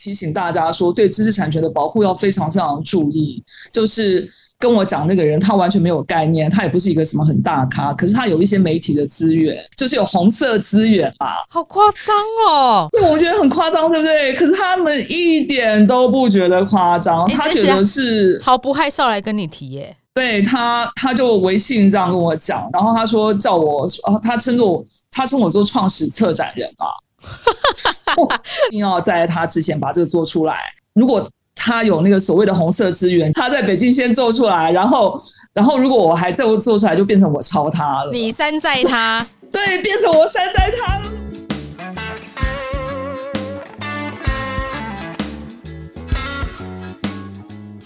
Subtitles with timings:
[0.00, 3.42] 提醒大家说，对知识产权的保护要非常非常注意。
[3.70, 4.26] 就是
[4.58, 11.44] 跟我讲那个人，他完全没有概念，他也不是一个什么很大咖，可是他有一些媒体的资源，就是有红色资源吧。
[11.48, 12.14] 好夸张
[12.48, 12.88] 哦！
[13.10, 14.34] 我觉得很夸张，对不对？
[14.34, 19.96] 可是他们一点都不觉得夸张，他觉得是毫不害臊来跟你提耶。
[20.14, 23.86] 对他，他就微信这样跟我讲，然后他说叫我，
[24.22, 26.88] 他称作我，他称我做创始策展人啊。
[28.68, 30.58] 一定要在他之前把这个做出来。
[30.94, 35.20] 如果他有那个所谓的红色资源，他在北京先做出来，然后，
[35.52, 38.10] 然后如果我还再做出来，就变成我抄他了。
[38.12, 41.04] 你山寨他，对，变成我山寨他了。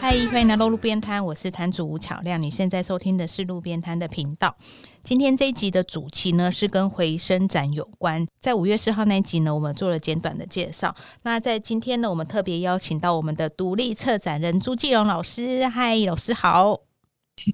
[0.07, 2.43] 嗨，欢迎来到路边摊，我是摊主吴巧亮。
[2.43, 4.55] 你现在收听的是路边摊的频道。
[5.03, 8.27] 今天这一集的主题呢是跟回声展有关。
[8.39, 10.95] 在五月四号那一集呢，我们做了简短的介绍。
[11.23, 15.67] 那在今天呢，我们特别邀请到我们的独立策展人朱继荣老师。
[15.69, 16.79] 嗨，老师好！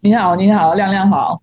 [0.02, 1.40] 你好，你好，亮亮好。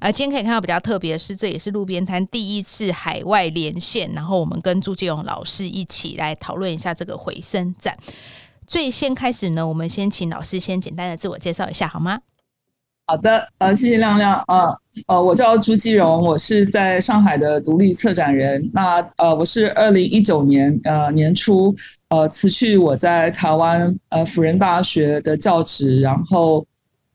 [0.00, 7.96] 呃，今天可以看到比较特别的是，这也是路边摊第一次海外连线，然后我们跟朱继荣老师一起来讨论一下这个回声展。
[8.70, 12.20] 最先开始呢，我们先请老师先简单的自我介绍一下，好吗？
[13.08, 14.72] 好的，呃，谢谢亮亮啊，
[15.08, 18.70] 呃，我叫朱基荣，我是在上海的独立策展人。
[18.72, 21.74] 那呃，我是二零一九年呃年初
[22.10, 26.64] 呃辞去我在台湾呃辅仁大学的教职，然后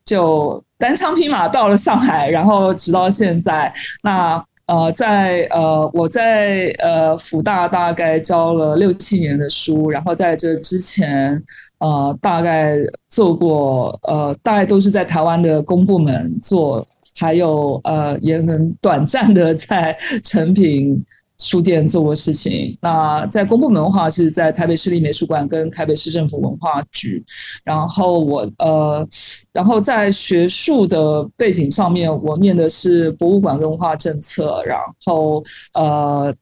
[0.03, 4.45] 就单枪匹马到了上海，然后直到现在那。
[4.67, 11.39] 呃，在呃，我在呃福大大概教了六七年的书，然后在这之前，
[11.77, 12.77] 呃，大概
[13.08, 21.05] 做过呃，大概都是在台湾的公部门做，还有呃，也很短暂的在成品。
[21.38, 27.22] 书店做过事情，那在公部门的话是在台北市立美术馆跟台北市政府文化局，
[27.64, 29.05] 然后我呃，
[29.52, 35.43] 然后在学术的背景上面，我念的是博物馆跟文化政策，然后
[35.73, 36.33] 呃，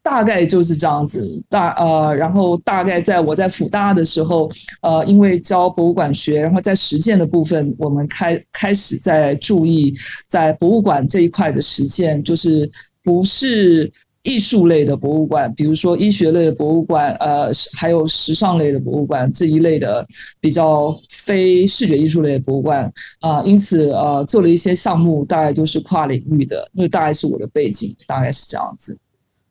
[0.00, 4.48] 大概就是这样子，大呃，然后大概在我在辅大的时候，
[4.80, 9.92] 呃，因为教博物馆学，然后在实践的部分，我们开开始在注意
[10.28, 12.70] 在博物馆这一块的实践，就是
[13.02, 13.92] 不是。
[14.26, 17.48] 艺术类的博物馆，比如说医学类的博物馆，呃，
[17.78, 20.04] 还有时尚类的博物馆这一类的
[20.40, 28.98] 比较非视觉艺术类的博物馆啊，因此呃，做了一些项目，大概都是跨领域的，那大概是我的背景，大概是这样子。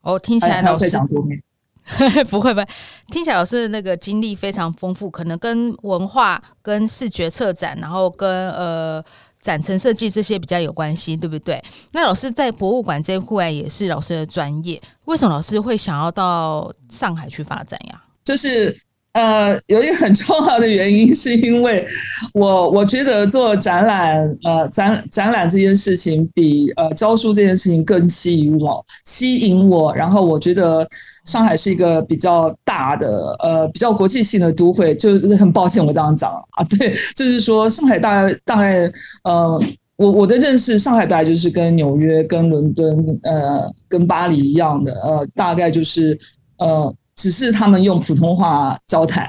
[0.02, 1.42] 哦，听起来老师常多面，
[2.30, 2.68] 不会不会，
[3.12, 9.04] 听起来老师那个经历非常丰富，可能跟文化、跟视觉策展，然后跟呃。
[9.46, 11.64] 展陈设计这些比较有关系，对不对？
[11.92, 18.04] 那老师在博物馆这一块也是老师的专业，为什么老师会想要到上海去发展呀？
[18.24, 18.76] 就是。
[19.16, 21.88] 呃，有一个很重要的原因，是因为
[22.34, 29.96] 我 我觉得做展览，呃，展展览这件事情比呃教书这件事情更吸引我，吸引我。
[29.96, 30.86] 然后我觉得
[31.24, 34.94] 上海是一个比较大的，呃，比较国际性的都会。
[34.96, 38.92] 就是很抱歉我这样讲啊， 对，就是说上海大概大概，
[39.24, 39.58] 呃，
[39.96, 46.20] 我我的认识，上海大概就是跟纽约、跟伦敦、呃，跟巴黎一样的，呃，大概就是
[46.58, 46.94] 呃。
[47.16, 49.28] 只是他们用普通话交谈，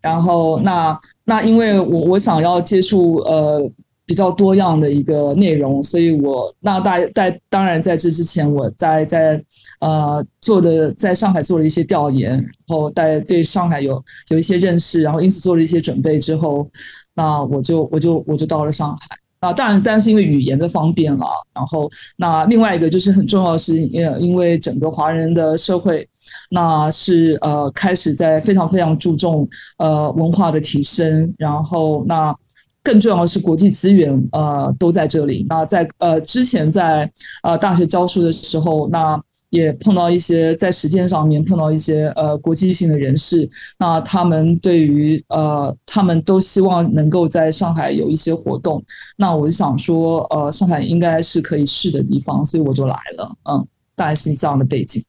[0.00, 3.70] 然后那那因为我我想要接触呃
[4.04, 9.42] 比较多样的一个内容，所以我那大在当然在这之前我在在
[9.80, 16.68] 呃做的在上海做了一些调研，然后在对上海有有一些认识，然后因此做了一些准备之后，
[17.14, 19.06] 那我就我就我就到了上海。
[19.40, 26.08] 啊，当然，但是因为语言的方便了，然后那另外一个就是很重要的是，因因为整个华人的社会，
[26.50, 29.48] 那是呃开始在非常非常注重
[29.78, 32.34] 呃文化的提升，然后那
[32.82, 35.46] 更重要的是国际资源呃都在这里。
[35.48, 37.10] 那在呃之前在
[37.42, 39.20] 呃大学教书的时候，那。
[39.50, 43.48] 也碰到一些在实践上面碰到一些呃国际性的人士，
[43.78, 48.82] 那他们对于呃他们都希望能够在上海有一些活动，
[49.16, 53.66] 那我就想说呃上海应该是可以试的地方，所以我就来了，嗯，
[53.96, 55.02] 大概是这样的背景。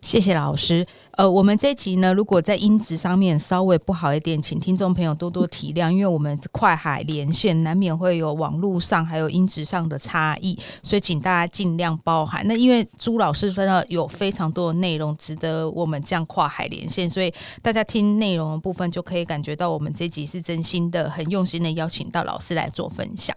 [0.00, 0.86] 谢谢老师。
[1.18, 12.46] 呃，我们这集呢，如果在音质上面稍微不好一点，请听众朋友多多体谅，因为我们快海连线，难免会有网络上还有音质上的差异，所以请大家尽量包涵。
[12.46, 23.36] 那因为朱老师分了有非常多的内容值得我们这样跨海连线，所以大家听内容的部分就可以感觉到我们这集是真心的、很用心的邀请到老师来做分享。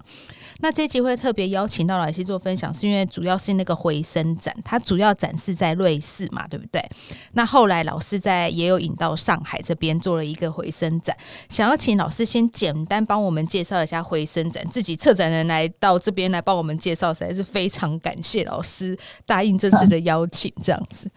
[0.63, 6.87] 那这集会特别邀请到老师做分享，是因为主要是那个回声展，它主要展示在瑞士嘛，对不对？
[7.31, 11.15] 那后来在老师在也有引到上海这边做了一个回声展，
[11.47, 21.09] 想要请老师先简单帮我们介绍一下回声展，自己策展人来到这边来帮我们介绍，实在是非常感谢老师答应这次的邀请，这样子。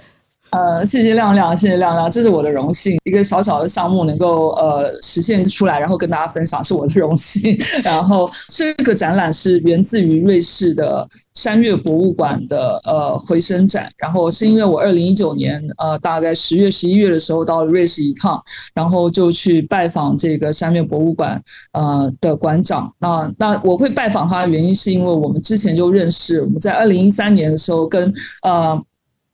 [0.50, 2.96] 呃，谢谢亮亮，谢谢亮亮，这是我的荣幸。
[3.02, 7.58] 一个小小的项目能够呃实现出来，然后跟大家分享，是我的荣幸。
[7.82, 13.90] 然后这个展览是源自于瑞士的山岳博物馆的呃回声展。
[13.96, 18.40] 然后是因为我二零一九年呃大概十月十一月的时候到了瑞士一趟，
[18.74, 21.42] 然后就去拜访这个山岳博物馆
[21.72, 22.94] 呃的馆长。
[23.00, 28.12] 那那我会拜访他的原因是因为我们之前就认识，我们在二零一三年的时候跟
[28.42, 28.80] 呃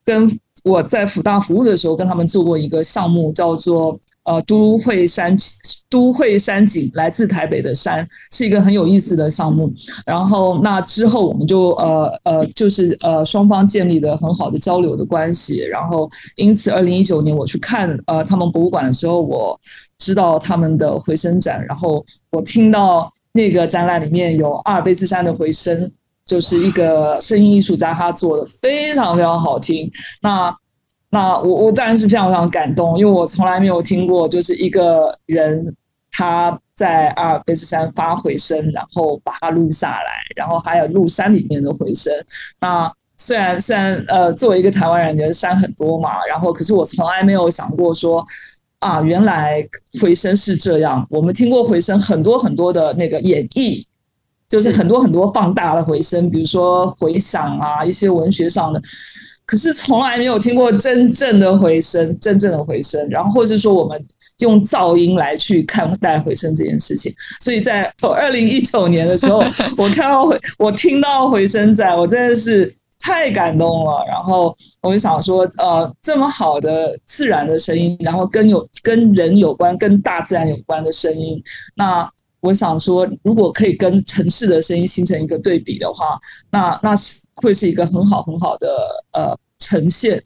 [0.02, 0.40] 跟。
[0.64, 5.36] 我在福大服务的时候，跟他们做过一个项目，叫做呃都会山
[5.88, 9.72] 都会山景，来自台北的山，是一个很有意思的项目。
[10.04, 15.64] 然后那之后，我们就呃呃就是呃双方建立了很好的交流的关系。
[15.64, 19.58] 然后因此，二零一九年我去看呃他们博物馆的时候，我
[19.98, 25.90] 知道他们的回声展，然后我听到那个展览里面有阿尔卑斯山的回声。
[26.30, 29.90] 就是一个声音艺术家，他做的非常非常好听。
[30.22, 30.56] 那
[31.10, 35.74] 那我我当然是非常非常感动，因为我从来没有听过，就是一个人
[36.12, 42.12] 他在阿尔卑斯山发回声，然后把它录下来，然后还有录山里面的回声。
[42.60, 48.24] 那虽然虽然呃，作为一个台湾人，觉得山很多嘛，然后可是我从来没有想过说
[48.78, 49.66] 啊，原来
[50.00, 51.04] 回声是这样。
[51.10, 53.84] 我们听过回声很多很多的那个演绎。
[54.50, 58.82] 就是很多很多放大的回声，比如说回响啊，一些文学上的，
[59.47, 63.08] 可是从来没有听过真正的回声，真正的回声。
[63.08, 64.05] 然后或是说我们
[64.38, 67.14] 用噪音来去看待回声这件事情。
[67.41, 69.38] 所以在二零一九年的时候，
[69.79, 74.05] 我看到回，我听到回声在，我真的是太感动了。
[74.08, 74.52] 然后
[74.82, 81.41] 我就想说，呃，这么好的自然的声音，然后跟有跟人有关、跟大自然有关的声音，
[81.76, 82.11] 那。
[82.40, 86.19] 我想说，如果可以跟城市的声音形成一个对比的话，
[86.50, 88.69] 那那是会是一个很好很好的
[89.12, 90.22] 呃呈现。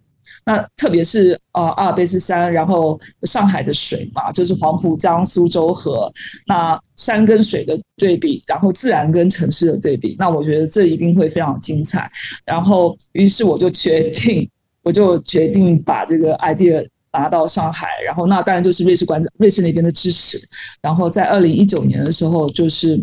[0.46, 6.12] 那特别是啊阿尔卑斯山，然后上海的水嘛，就是黄浦江、苏州河，
[6.46, 12.10] 那山跟水的对比，然后自然跟城市的对比，那我觉得这一定会非常精彩。
[12.44, 14.48] 然后，于是我就决定，
[14.82, 16.86] 我就决定把这个 idea。
[17.14, 20.38] 拿到上海，然后那当然就是瑞士馆长、瑞士那边的支持。
[20.82, 23.02] 然后在二零一九年的时候，就是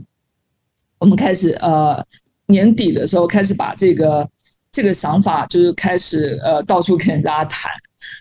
[1.00, 2.06] 我们开始呃
[2.46, 4.30] 年底的时候开始把这个
[4.72, 7.72] 这个想法就是开始呃到处跟人家谈。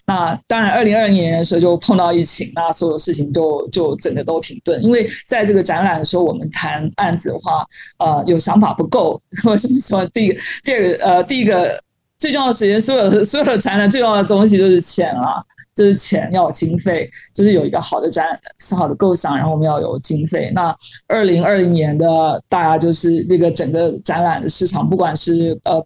[0.04, 4.82] 那当然，二零二零年的时候就碰到疫情，那所有事情都就整个都停顿。
[4.84, 7.64] 因为在这个展览的时候，我们谈案子的话，
[7.98, 10.06] 呃，有想法不够，或什么什么。
[10.08, 11.82] 第一个，第二个，呃，第一个
[12.18, 15.42] 最重要的时间，所有所有的展览最重要的东西就是钱啊。
[15.80, 18.38] 就是钱要有经费，就是有一个好的展，
[18.76, 20.52] 好的构想，然后我们要有经费。
[20.54, 25.82] 那二零二零年的大家就是这个整个展览的市场，不管是呃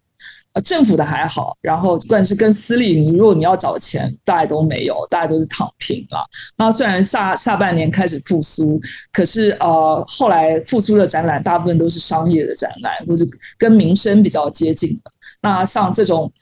[0.55, 6.27] 呃政府的还好，然后不管是跟私立，你如果你要找钱，大家都没有，大家都是躺平了。
[6.57, 8.81] 那虽然下下半年开始复苏，
[9.13, 13.25] 可是呃后来复苏的展览大部分都是商业的展览，或是
[13.57, 15.11] 跟民生比较接近的。
[15.41, 16.33] 那像这种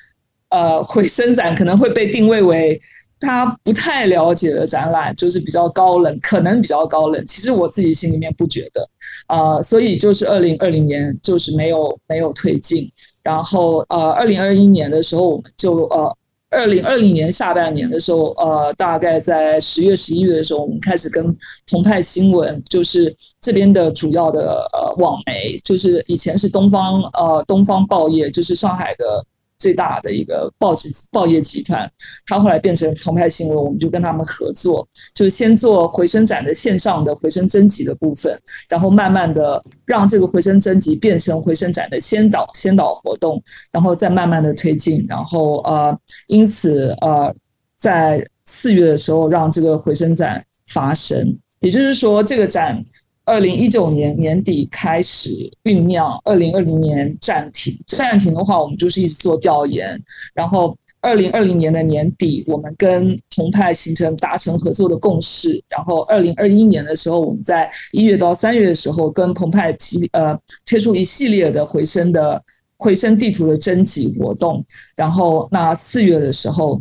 [0.49, 2.81] 呃回 声展可能会被定位为。
[3.25, 7.27] 他不太了解的展览就是比较高冷，可能比较高冷。
[7.27, 8.88] 其实我自己心里面不觉得，
[9.29, 12.91] 呃，所以就是二零二零年就是没有没有推进。
[13.23, 16.17] 然后呃，二零二一年的时候，我们就呃，
[16.50, 21.25] 二零二零年下半年的时候，呃，大概在十月十一月的时候，我们开始跟
[21.71, 29.25] 澎湃新闻，就是这边的主要的呃网媒，就是以前是东方呃东方报业，就是上海的。
[29.62, 31.88] 最大的一个报纸报业集团，
[32.26, 38.37] 他后来变成澎湃新闻，我们就跟他们合作，就是先做回声展的线上的回声征集的部分，
[38.69, 43.40] 然后慢慢的让这个回声征集变成回声展的先导先导活动，
[43.71, 47.33] 然后再慢慢的推进，然后呃，因此呃，
[47.78, 52.85] 在四月的时候让这个回声展发生，也就是说这个展。
[53.25, 57.79] 二零一九年年底开始酝酿，二零二零年暂停。
[57.87, 60.00] 暂停的话，我们就是一直做调研。
[60.35, 65.62] 然后二零二零年的年底，我们跟澎湃形成达成合作的共识。
[65.69, 70.37] 然后二零二一年的时候，我们在一月到三月的时候，跟澎湃提呃
[70.67, 72.43] 推出一系列的回声的
[72.76, 74.64] 回声地图的征集活动。
[74.97, 76.81] 然后那四月的时候。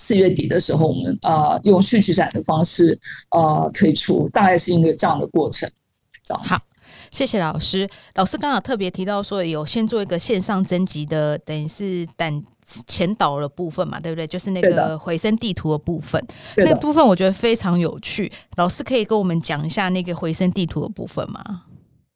[0.00, 5.70] 四月底的时候，我们啊用序曲展的方式啊推出，大概是一个这样的过程。
[6.42, 6.56] 好，
[7.10, 7.88] 谢谢老师。
[8.14, 12.42] 老师刚好特别提到说，有先做一个线上征集的，等于是胆
[12.86, 14.26] 前导的部分嘛，对不对？
[14.26, 16.24] 就是那个回声地图的部分，
[16.56, 18.30] 那个部分我觉得非常有趣。
[18.56, 21.62] 老师可以跟我们讲一下那个回声地图的部分吗？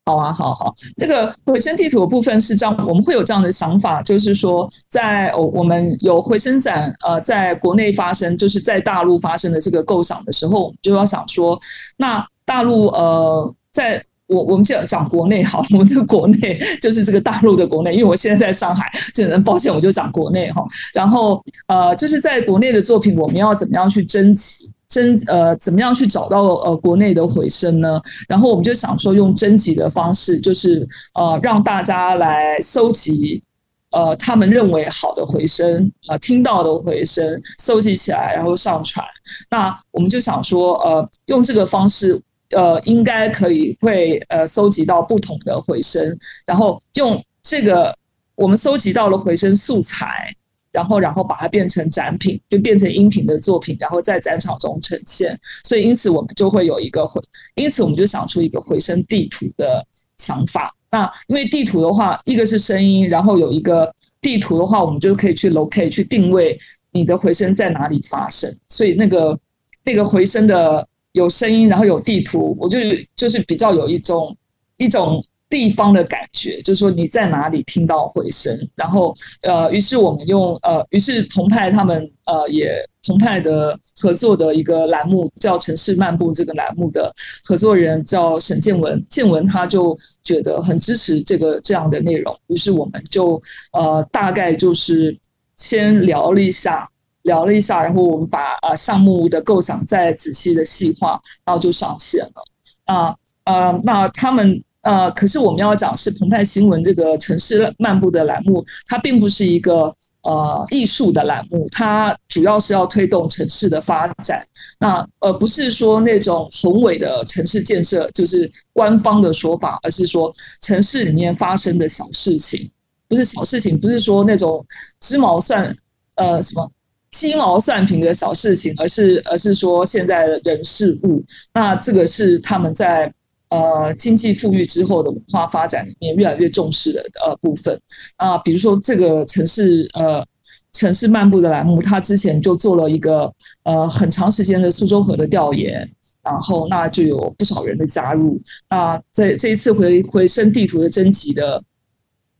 [0.06, 0.74] 好啊，好好。
[0.96, 11.58] 那个回声地图的部分是这样，我们会有这样的想法，就是说，在哦我们有回声展呃，在国内发生，就是在大陆发生的这个构想的时候，我们就要想说，
[11.96, 20.62] 那大陆呃，在我我们就讲国内好，我们这个国内就是这个大陆的国内，因为我现在在上海，只能抱歉，我就讲国内哈。
[20.92, 24.70] 然后呃，就是在国内的作品，我们要怎么样去征集？
[24.94, 28.00] 征呃，怎么样去找到呃国内的回声呢？
[28.28, 33.42] 然后我们就想说，用征集的方式，就是呃让大家来搜集
[33.90, 39.04] 呃他们认为好的回声，呃听到的回声，搜集起来，然后上传。
[39.50, 42.20] 那我们就想说，呃，用这个方式，
[42.50, 47.92] 呃，应该可以会呃搜集到不同的回声，然后用这个
[48.36, 50.32] 我们搜集到了回声素材。
[50.74, 55.38] 然后，然后把它变成展品，就变成音频的作品，然后在展场中呈现。
[55.62, 57.22] 所以，因此我们就会有一个回，
[57.54, 59.86] 因此我们就想出一个回声地图的
[60.18, 60.74] 想法。
[60.90, 66.58] 那因为地图的话，一个是声音，然后有一个地图的话，我们就可以去 locate 去定位
[66.90, 68.52] 你的回声在哪里发生。
[68.68, 69.38] 所以，那个
[69.84, 72.78] 那个回声的有声音，然后有地图，我就
[73.14, 74.36] 就是比较有一种
[74.76, 75.24] 一种。
[75.50, 82.74] 地方的感觉，就是说你在哪里听到回声，然后呃，于是我们用呃，于是澎湃他们呃也
[83.06, 87.12] 澎湃的合作的一个栏目叫《城市漫步》，这个栏目的
[87.44, 93.40] 合作人叫沈建文，建文他就觉得很支持这个这样的内容，于是我们就
[93.72, 95.16] 呃大概就是
[95.56, 96.88] 先聊了一下，
[97.22, 102.44] 聊了一下，然后我们把呃项目的构想再仔细的细化，然后就上线了
[102.86, 104.60] 啊呃，那他们。
[104.84, 114.46] 呃，可是我们要讲是澎湃新闻这个城市漫步的栏目，它并不是一个呃艺术的栏目，它主要是要推动城市的发展。
[114.78, 122.70] 那呃不是说那种宏伟的城市建设，就是官方的说法，而是说城市里面发生的小事情，
[123.08, 124.62] 不是小事情，不是说那种
[125.00, 125.74] 鸡毛蒜
[126.16, 126.70] 呃什么
[127.10, 131.24] 鸡毛蒜皮的小事情，而是而是说现在的人事物。
[131.54, 133.10] 那这个是他们在。
[133.54, 137.80] 呃，经济富裕之后的文化发展里面越来越重视的呃部分
[138.16, 140.26] 啊，比如说这个城市呃
[140.72, 143.32] 城市漫步的栏目，它之前就做了一个
[143.62, 145.88] 呃很长时间的苏州河的调研，
[146.22, 151.62] 然后那就有不少人的加入那，在这一次回回声地图的征集的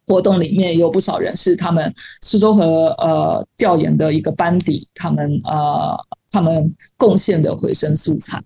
[0.07, 1.93] 活动里面，也有不少人是他们
[2.23, 5.97] 苏州河呃调研的一个班底，他们呃
[6.33, 8.43] 他们贡献的回声素材。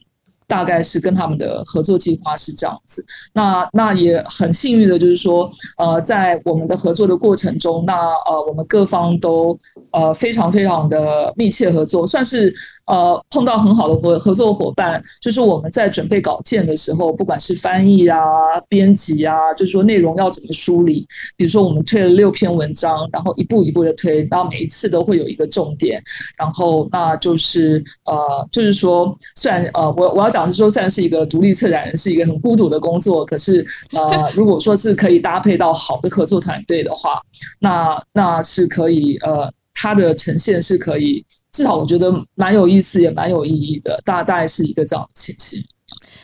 [0.49, 7.95] 大概是跟他们的合作计划是这样子，那那也很幸运的，就是说，呃，在我们的合作的过程中，那
[8.29, 9.57] 呃，我们各方都
[9.93, 12.53] 呃非常非常的密切合作，算是。
[12.89, 18.19] 呃，碰到很好的合合作伙伴，就是我们在准备稿件的时候，不管是翻译啊、
[18.67, 21.07] 编辑啊，就是说内容要怎么梳理。
[21.37, 26.03] 比如说，我们推了六篇文章，然后一步一步的推，然后每一次都会有一个重点。
[26.39, 37.21] 然后，那就是呃，就是说，虽然呃，我我要讲是说，虽然是一个独立策展人，是一个很孤独的工作，可是呃， 如果说是可以搭配到好的合作团队的话，
[37.61, 41.23] 那那是可以呃，它的呈现是可以。
[41.59, 44.01] 至少我觉得蛮有意思，也蛮有意义的。
[44.05, 45.61] 大大概是一个这样的情形。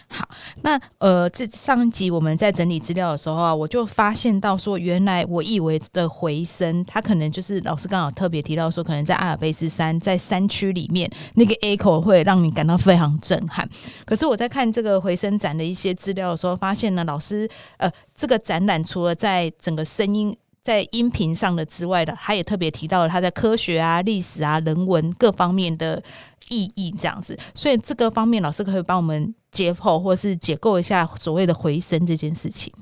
[0.06, 0.28] 好，
[0.62, 13.68] 那呃，这上一集我们在整理资料的时候啊，我就发现到说，原来我以为的回声，它可能就是老师刚好特别提到说，可能在阿尔卑斯山在山区里面那个 echo 会让你感到非常震撼。
[14.04, 17.48] 可是我在看这个回声展的一些资料的时候，发现呢，老师
[17.78, 20.36] 呃，这个展览除了在整个声音。
[20.64, 26.02] 在音频上的之外的，他也特别提到了他在科学啊、历史啊、人文各方面的
[26.48, 27.38] 意义，这样子。
[27.54, 32.72] 所以这个方面，老师可以帮我们解剖或是解构一下所谓的回声这件事情。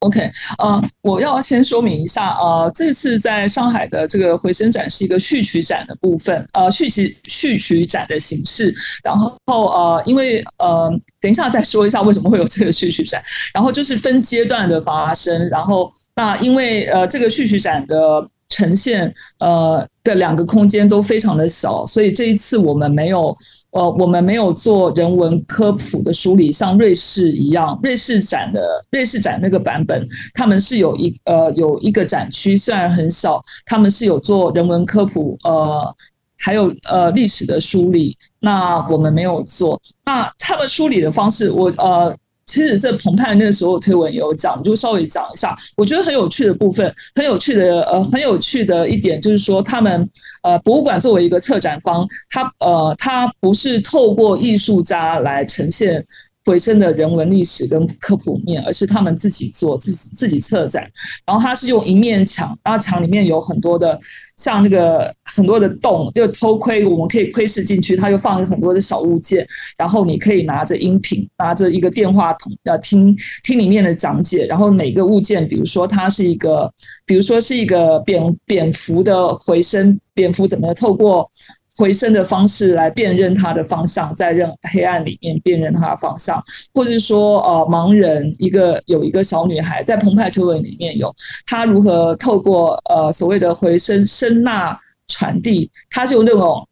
[0.00, 8.74] OK，呃，我要先说明一下，呃，这次在上海的这个回声展是一个序曲展的部分，呃，序曲序曲展的形式。
[9.02, 10.88] 然后呃，因为呃，
[11.20, 13.22] 等一下再说一下为什么会有这个序曲展。
[13.52, 15.92] 然后就是分阶段的发生，然后。
[16.18, 23.36] 那因为呃，这个序曲展的呈现呃的两个空间都非常的小，所以这一次我们没有
[23.72, 35.94] 呃，我们没有做人文科普的梳理，像瑞士一样，瑞士展的瑞士展那个版本，他们是有一呃有一个展区，虽然很小，他们是有做人文科普呃，
[36.38, 39.80] 还有呃历史的梳理，那我们没有做。
[40.04, 42.16] 那他们梳理的方式，我呃。
[42.48, 45.56] 其实这澎湃那个时候推文也有讲，就稍微讲一下。
[45.76, 50.08] 我觉得很有趣的部分，很有趣的呃，很有趣的一点就是说，他们
[50.42, 56.04] 呃博物馆作为一个策展方，他呃他不是透过艺术家来呈现。
[56.48, 60.90] 回声的人文历史跟科普面，而是他们自己做自己自己策展，
[61.26, 63.98] 然后他是用一面墙，然后墙里面有很多的
[64.38, 73.14] 像那个很多的洞，就偷窥我们可以窥视进去，他又放了很多的小物件，然后你可以拿着音频，拿着一个电话筒，要听
[73.44, 76.72] 听里面的讲解，然后每个物件，比如说它是一个，
[77.04, 81.30] 比如说是一个蝙蝙蝠的回声，蝙蝠怎么透过。
[81.78, 86.42] 回声的方式来辨认它的方向，在任黑暗里面辨认它的方向，
[86.74, 91.14] 或者是说，呃，盲人一个有一个小女孩在澎湃图文里面有
[91.46, 96.68] 她如何透过呃所谓的回声声呐传递，她就那种，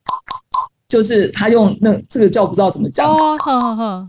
[0.89, 4.09] 就是她用那这个叫不知道怎么讲哦，好好好，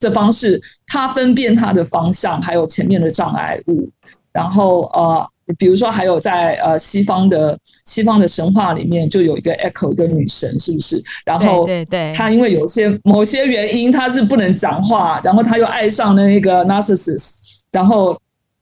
[0.00, 3.88] 的方式，她分辨她的方向，还有前面的障碍物，
[4.32, 5.30] 然后呃。
[5.56, 11.02] 比如说，还有在呃西方的西方的神话里面，就有一个 Echo 一个女神，是不是？
[11.24, 17.32] 然后对对，她因为有些某些原因，她是不能讲话，然后她又爱上了那个 Narcissus，
[17.72, 18.18] 然后。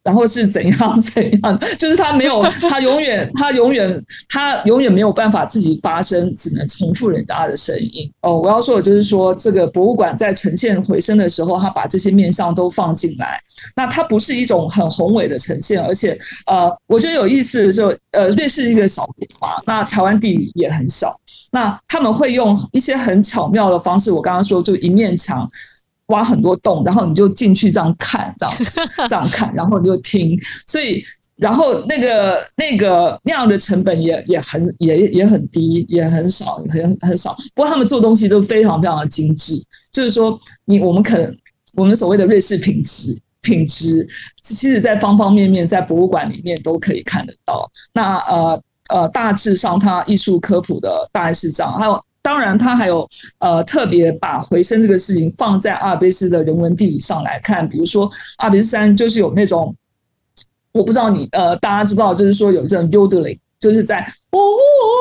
[0.06, 1.60] 然后是怎样怎样？
[1.76, 8.08] 就是他没有，他永远，他永远，他永远没有办法自己发声，只能重复人家的声音。
[8.20, 13.40] 哦，我要说的就是说，这个博物馆在呈现回声的时候，他把这些面相都放进来。
[13.74, 21.12] 那它不是一种很宏伟的呈现，而且，呃，我觉得有意思的是，呃，瑞士一个小国嘛，那台湾地理也很小，
[21.50, 24.12] 那他们会用一些很巧妙的方式。
[24.12, 25.48] 我刚刚说，就一面墙。
[26.08, 28.54] 挖很多洞，然后你就进去这样看，这样
[29.08, 30.38] 这样看，然后你就听。
[30.66, 31.02] 所以，
[31.36, 37.36] 然后那个那个那样的成本也也很也也很低，也很少，很很少。
[37.54, 39.60] 不过他们做东西都非常非常的精致，
[39.92, 41.36] 就是说，你我们可能
[41.74, 44.06] 我们所谓的瑞士品质品质，
[44.42, 47.68] 其实在方方面面在博物馆里面都可以看得到。
[47.92, 52.00] 那呃呃，大致上它艺术科普的大概是这样，还有。
[52.26, 59.72] 当然，他还有呃特别把回声这个事情放在阿尔卑斯的人文地理上来看，比如说阿尔卑斯山就是有那种，
[60.72, 64.00] 我不知道你呃大家知不知道，就是说有这种 u d e l i n g 就是在
[64.32, 64.40] 哦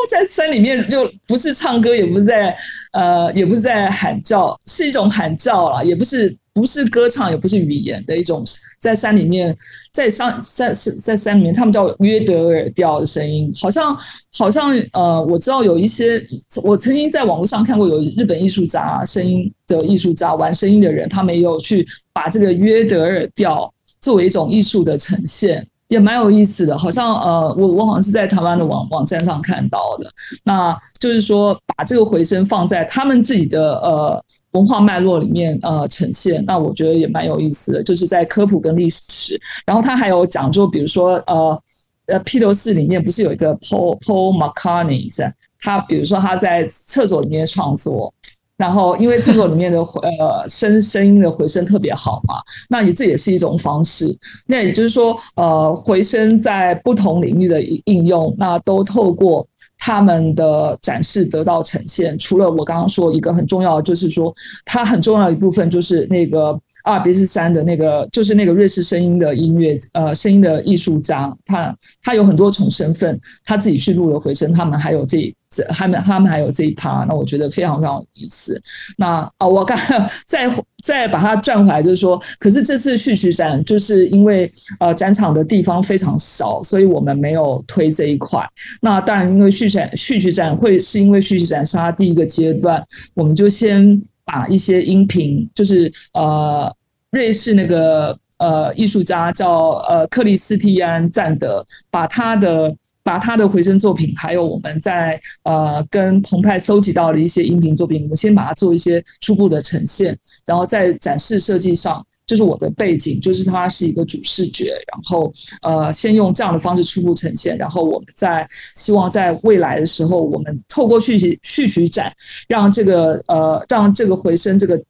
[0.08, 2.56] 在山里面就不是唱歌，也不是在
[2.94, 6.38] 呃也不是在喊叫，是一种喊叫了，也不是。
[6.56, 8.42] 不是歌唱，也不是语言的一种，
[8.80, 9.56] 在山里面，
[9.92, 13.96] 在山在在山里面，他们叫约德尔调的声音，好像
[14.38, 16.26] 好像呃，我知道有一些，
[16.64, 25.68] 我曾经在网络上看过有日本艺术家，声音的艺术家玩声音的人，他们也有去把这个约德尔调作为一种艺术的呈现。
[25.88, 30.10] 也蛮有意思的，好像呃，我我好像是在台湾的网网站上看到的。
[30.44, 37.84] 那就是说，把这个回声放在他们自己的呃文化脉络里面呃呈现，那我觉得也蛮有意思的。
[37.84, 41.62] 就是在科普跟历史，然后他还有讲，就比如说呃
[42.08, 45.32] 呃披头士里面不是有一个 Paul Paul McCartney 是？
[45.60, 48.14] 他比如说他在厕所里面创作。
[48.58, 52.36] 然后，因为厕所里面的呃声声音的回声特别好嘛，
[52.70, 54.08] 那也这也是一种方式。
[54.48, 59.46] 那也就是说，呃，回声在不同领域的应用，那都透过
[59.78, 62.18] 他们的展示得到呈现。
[62.18, 75.36] 除了我刚刚说一个很重要的，就是说它很重要一部分就是那个阿尔卑斯山的那个，就是那个瑞士声音的音乐呃声音的艺术家，他他有很多重身份，他自己去录了回声，他们还有这。
[75.56, 78.62] 这他们他们还有这一趴，那我觉得非常非常有意思。
[78.98, 79.78] 那啊，我刚
[80.28, 80.52] 再
[80.84, 88.46] 再把它转回来，就是说，可是这次续续展就是因为呃展场的地方非常少，所以我们没有推这一块。
[88.82, 96.70] 那当然，因为续展续续展会是因为续续展是它第一个阶段，我们就先把一些音频，就是呃
[97.12, 102.76] 瑞士那个呃艺术家叫呃克里斯蒂安赞德，把他的。
[103.06, 122.12] 把他的回声作品，还有我们在呃跟澎湃搜集到的一些音频作品，我们先把它做一些初步的呈现，然后在展示设计上，就是我的背景，就是它是一个主视觉，然后呃先用这样的方式初步呈现，然后我们在希望在未来的时候，我们透过续续续续展，
[122.48, 124.82] 让这个呃让这个回声这个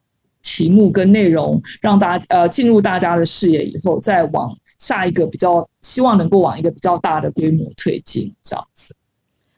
[0.42, 4.56] 题目跟内容让大家呃进入大家的视野以后，再往。
[4.78, 8.94] 下一个比较希望能够往一个比较大的规模推进，这样子。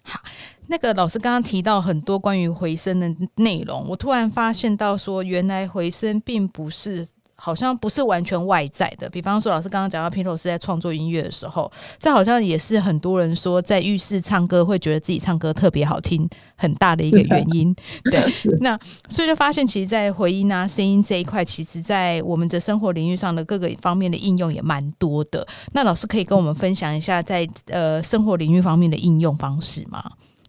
[0.03, 0.21] 好，
[0.69, 7.07] 那个老师刚刚提到很多关于回声的内容，我突然发现到说，原来回声并不是
[7.41, 9.09] 好像不是完全外在的。
[9.09, 17.73] 比方说，老师刚刚讲到 p i n o 是在创作音乐的时候，这好像也是很多人说在浴室唱歌会觉得自己唱歌特别好听，很大的一个原因。
[18.11, 18.25] 对，
[18.61, 18.77] 那
[19.09, 25.47] 所以就发现，其实，在回音啊、声音这一块，其实在我们的生活领域上的各个方面的应用也蛮多的。
[25.73, 30.03] 那老师可以跟我们分享一下，在呃生活领域方面的应用方式吗？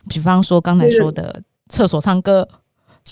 [0.10, 2.48] 比方说刚才说的厕所唱歌。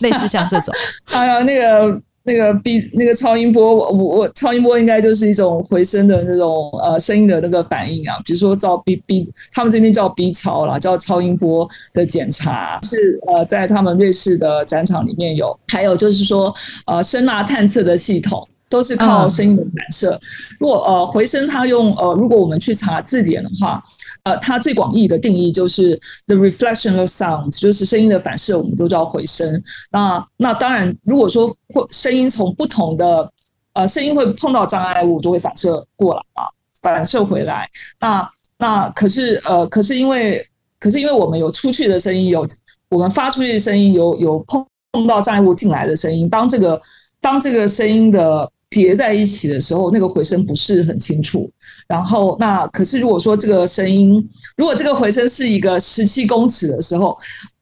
[0.02, 0.72] 类似像这种，
[1.06, 16.54] 还 有，那个那个 B 那个超音波，我我超音波应该就是一种回声的那种呃声音的那个反应啊，比如说照 B B，他们这边叫 B 超啦，叫超音波的检查，是呃在他们瑞士的展场里面有，还有就是说
[16.86, 18.46] 呃声呐探测的系统。
[18.70, 20.20] 都是靠声音的反射。
[20.60, 23.82] 如果呃回声，它用呃，如果我们去查字典的话，
[24.24, 29.62] 呃，它最广义的定义就是 the reflection of sound，就是声音的反射，我们都叫回声。
[29.92, 33.32] 那那当然，如果说会声音从不同的
[33.74, 36.44] 呃声音会碰到障碍物，就会反射过来啊，
[36.82, 37.70] 反射回来。
[38.00, 40.46] 那那可是呃，可是因为
[40.80, 42.46] 可是因为我们有出去的声音，有
[42.90, 46.30] 我们发出去的声音，有有碰碰到障碍物进来的声音。
[46.30, 46.80] 当这个
[47.22, 51.50] 当这个声音的叠在一起的时候，那个回声不是很清楚。
[51.88, 57.18] 然后，那可是如果说这个声音，如果这个回声是一个十七公尺的时候，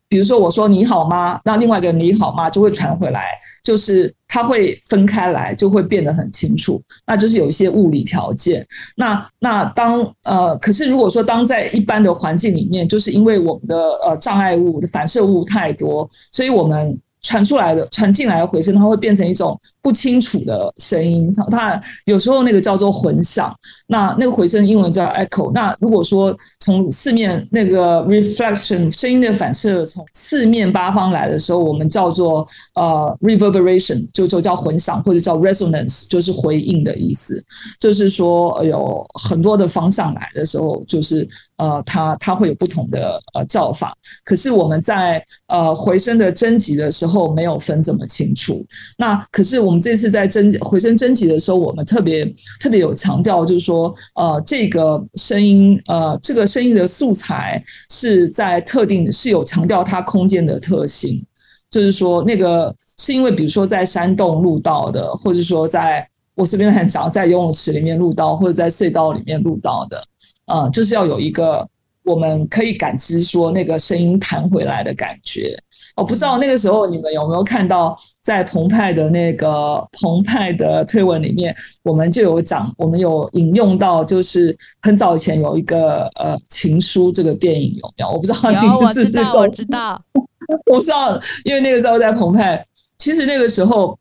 [0.08, 6.82] 比如说我说你好吗，那另外一个你好吗就会传回来，就是它会分开来，就会变得很清楚。
[7.06, 8.65] 那就是有一些物理条件。
[8.98, 17.00] 那那当呃，可是如果说当在一般的环境里面，就是因为我们的呃障碍物的反射物太多，所以我们。
[17.25, 21.33] 传出来的、传进来的回声，它会变成一种不清楚的声音。
[21.49, 23.51] 它有时候那个叫做混响，
[23.88, 25.51] 那那个回声英文叫 echo。
[25.51, 37.43] 那如果说从四面那个 reflection 声音的反射从四面八方来的时候，我们叫做呃 reverberation，就就叫混响或者叫 resonance，就是回应的意思。
[37.79, 43.95] 就是说有很多的方向来的时候，就是呃它它会有不同的呃叫法。
[44.23, 48.65] 可是我们在呃回声的征集的时候，后没有分这么清楚，
[48.97, 52.25] 那可是我们这次在征集回声征集的时候，我们特别
[52.60, 61.23] 特别有强调，就是说，呃，这个声音，呃，这个声音的素材是在特定是有强调它空间的特性，
[61.71, 70.04] 就是说，那个是因为比如说在山洞录到的，或者说在我随便很讲，在游泳池里面录到，或者在隧道里面录到的，
[70.47, 71.65] 呃，就是要有一个
[72.04, 75.58] 我们可以感知说那个声音弹回来的感觉。
[75.95, 88.10] 我不知道那个时候你们有没有看到，在澎湃的那个澎湃的推文里面，我们就有讲，我们有引用到，就是很早以前有一个呃《情书》这个电影有没有？
[88.10, 90.01] 我不知道有， 我知道，我知道，
[90.69, 92.65] 我知道，因为那个时候在澎湃，
[92.97, 93.97] 其实那个时候，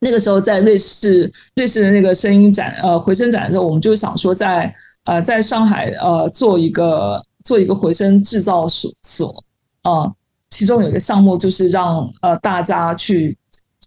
[0.00, 4.70] 那个时候在瑞士，瑞士的那个声音展，呃，回声展的时候，我们就想说，在
[5.04, 9.44] 呃，在上海呃，做一个做一个回声制造所所
[9.80, 10.12] 啊。
[10.54, 13.36] 其中有一个项目就是让呃大家去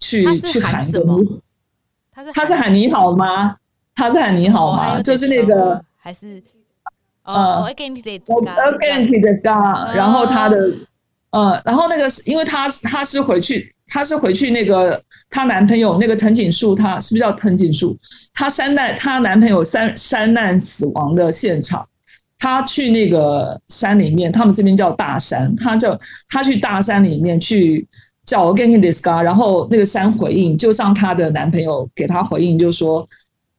[0.02, 1.24] 去去喊什么？
[2.12, 3.56] 他是他是喊你好吗？
[3.96, 5.02] 他是喊你好吗？
[5.02, 6.44] 就是那个还是
[7.24, 8.02] 呃，again to
[9.22, 10.74] the sky，然后他的
[11.30, 17.98] 呃，然后那个因为他他是回去，他是回去那个她男朋友那个藤井树，他是不是叫藤井树？
[18.34, 21.88] 她山难，她男朋友山山难死亡的现场。
[22.40, 25.98] 他去那个山里面，他们这边叫大山，他就
[26.30, 27.88] 他去大山里面去
[28.26, 33.08] 叫 “Ogenki deska”，然后那个山回应，就像她的男朋友给她回应，就说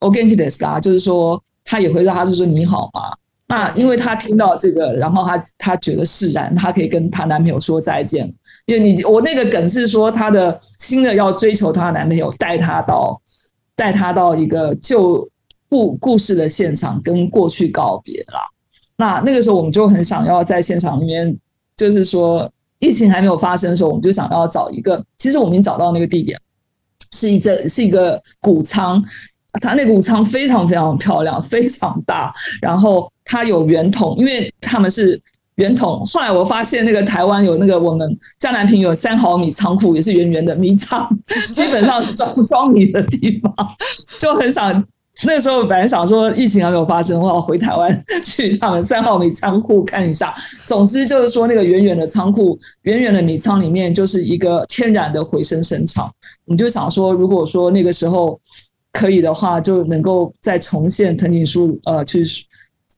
[0.00, 3.12] “Ogenki deska”，就是说他也回答，他就说你好吗？
[3.50, 8.30] 那因为他听到这个，然后他他觉得释然，他可以跟她男朋友说再见。
[8.66, 13.18] 因为你我那个梗是说，她的新的要追求她的男朋友，带她到
[13.74, 15.26] 带她到一个旧
[15.70, 18.57] 故故事的现场，跟过去告别了。
[18.98, 21.38] 那那个时候，我们就很想要在现场里面，
[21.76, 25.02] 就是说疫情还没有发生的时候，我们就想要找一个。
[25.16, 26.36] 其实我们已经找到那个地点，
[27.12, 29.00] 是一个是一个谷仓，
[29.60, 32.34] 它那个谷仓非常非常漂亮，非常大。
[32.60, 35.20] 然后它有圆筒，因为他们是
[35.54, 36.04] 圆筒。
[36.06, 41.08] 后来我发现那个台湾有那个我们江南平有三毫米仓库，也是圆圆的米仓，
[41.52, 43.54] 基本上是装装米的地方，
[44.18, 44.84] 就很想。
[45.26, 50.32] 那时候本来想说疫情还没有发生，我要回台湾 去他们三号米仓库看一下。
[50.64, 56.08] 总之就是说，那个远远的仓库、远远的米仓里面就是一个天然的回声声场。
[56.44, 58.40] 我们就想说，如果说那个时候
[58.92, 62.24] 可以的话，就能够再重现藤井树呃去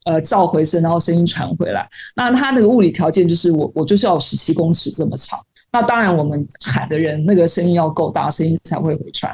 [0.04, 1.88] 呃召回声，然后声音传回来。
[2.14, 5.38] 那它那个物理条件就是我我就是要十七公尺这么长。
[5.72, 9.33] 那当然，我们喊的人那个声音要够大，声音才会回传。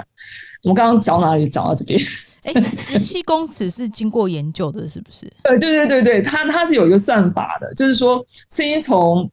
[0.62, 1.48] 我们刚刚讲哪里？
[1.48, 1.98] 讲到这边。
[2.46, 5.30] 哎，十七公尺是经过研究的，是不是？
[5.44, 9.30] 对对对对对，它它是有一个算法的，就是说声音从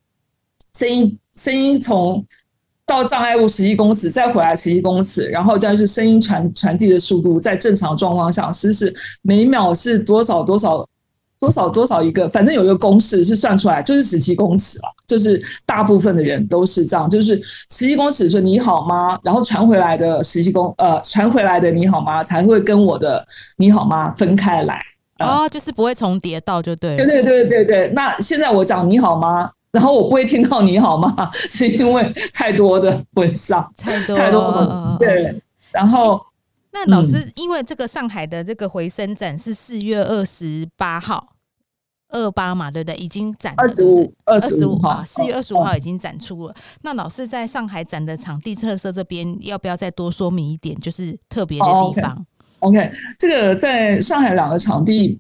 [0.74, 2.26] 声音声音从
[2.86, 10.88] 到障碍物十七公尺，再回来十七公尺，然后但是声音传传递的速度在正常状况下，是是每秒是多少多少。
[11.44, 14.86] 多少多少一个，反正有一个公式是算出来，就是十七公尺了。
[15.06, 17.36] 就是大部分的人都是这样，就是
[17.70, 19.20] 十七公尺说你好吗？
[19.22, 23.26] 然后传回来的十七公呃传回来的你好吗才会跟我的
[23.58, 24.82] 你好吗分开来。
[25.20, 26.96] 哦，就是不会重叠到就对。
[26.96, 27.90] 对对对对对。
[27.90, 29.52] 那现在我讲你好吗？
[29.74, 31.30] 然后我不会听到你好吗？
[31.50, 35.42] 是因为太多的混上，太多太多对。
[35.74, 36.22] 然后。
[36.76, 41.24] 那老师，因为这个上海的这个回声展是四月二十八号，
[42.14, 42.96] 二八嘛，对不对？
[42.96, 46.56] 已经展二十五，二十五号，四月二十五号已经展出了。
[46.84, 50.74] 那老师在上海展的场地特色这边，要不要再多说明一点？
[50.80, 52.26] 就是特别的地方。
[52.60, 55.20] OK，这个在上海两个场地。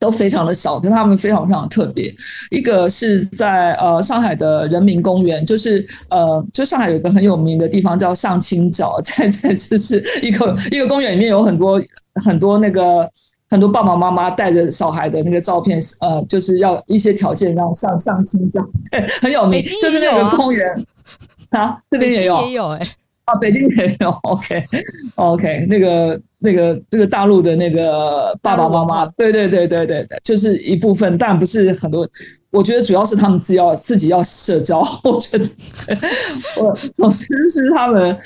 [0.00, 2.14] 都非常的小，跟他们非常非常特别。
[2.52, 11.82] 一个是在呃上海的人民公园，就是呃就上海有一个很有名的地方叫上清角，在在就是一个一个公园里面有很多
[12.24, 13.10] 很多那个
[13.50, 20.68] 很多爸爸妈妈带着小孩的那个照片，呃就是要一些条件让上上清角，对，很有名，就是那个公园
[21.50, 22.88] 啊，这边也有也有哎。
[23.24, 32.08] 啊，北京也有， OK，OK，那个、那个、这个大陆的那个爸爸妈妈，对对对对对对，就是一部分，但不是很多。
[32.50, 35.44] 我觉得主要是他们自己要自己要社交， 我觉得，
[36.58, 38.16] 我我其实是他们，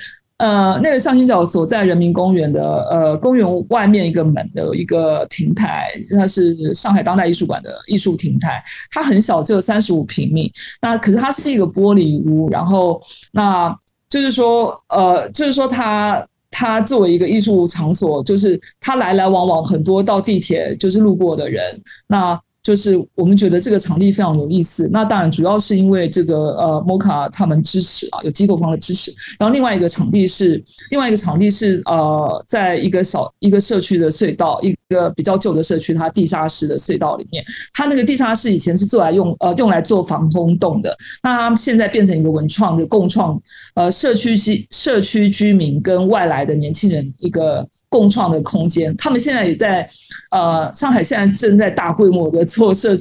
[0.43, 13.01] 呃，那个上清角所在人民公园的呃公园外面一个门的一个亭台，它是上海当代艺术馆的艺术亭台，它很小，只有三十五平米，那可是它是一个玻璃屋，然后
[13.31, 13.75] 那。
[14.13, 22.39] 就是说，呃，就是说，他他作为一个艺术场所，就是他来来往往很多到地铁就是路过的人，那。
[22.63, 29.13] 就是我们觉得这个场地非常有意思，那当然主要是因为这个呃摩卡他们支持啊，有机构方的支持。
[29.39, 43.41] 然后另外一个场地是另外一个场地是呃，在一个小一个社区的隧道，一个比较旧的社区，它地下室的隧道里面，它那个地下室以前是做来用呃用来做防空洞的，那它现在变成一个文创的共创，
[43.75, 47.67] 呃社区居社区居民跟外来的年轻人一个。
[47.93, 49.87] 共创的空间，他们现在也在，
[50.31, 52.99] 呃，上海现在正在大规模的做社，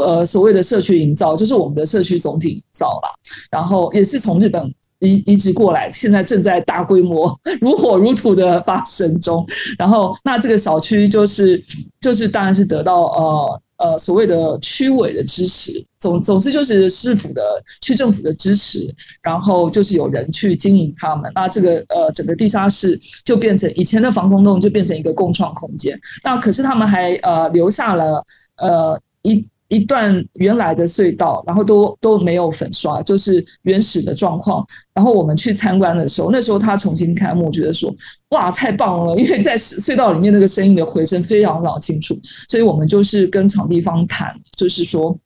[0.00, 3.10] 呃，所谓的社区营造，就是我们的社区总体营造了。
[3.50, 9.46] 然后也是从日本移移植过来，现在正在大规模 如火如荼的发生中。
[9.76, 11.62] 然后，那这个小区就是
[12.00, 13.62] 就是当然是得到呃。
[13.80, 17.42] 呃，所谓的区委的支持，总总之就是市府的
[17.80, 25.98] 区政府的支持，然后就是有人去经营他们，那这个呃整个地下室就变成以前的防空洞，就变成一个共创空间。
[26.22, 28.22] 那可是他们还呃留下了
[28.58, 29.42] 呃一。
[29.70, 34.66] 一段原来的隧道，然后都都没有粉刷，就是原始的状况。
[34.92, 37.94] 然后我们去参观的时候，那时候他重新开幕，觉得说
[38.30, 42.18] 哇太棒了，因为在隧道里面那个声音的回声非常非常清楚。
[42.48, 45.16] 所以我们就是跟场地方谈，就是说，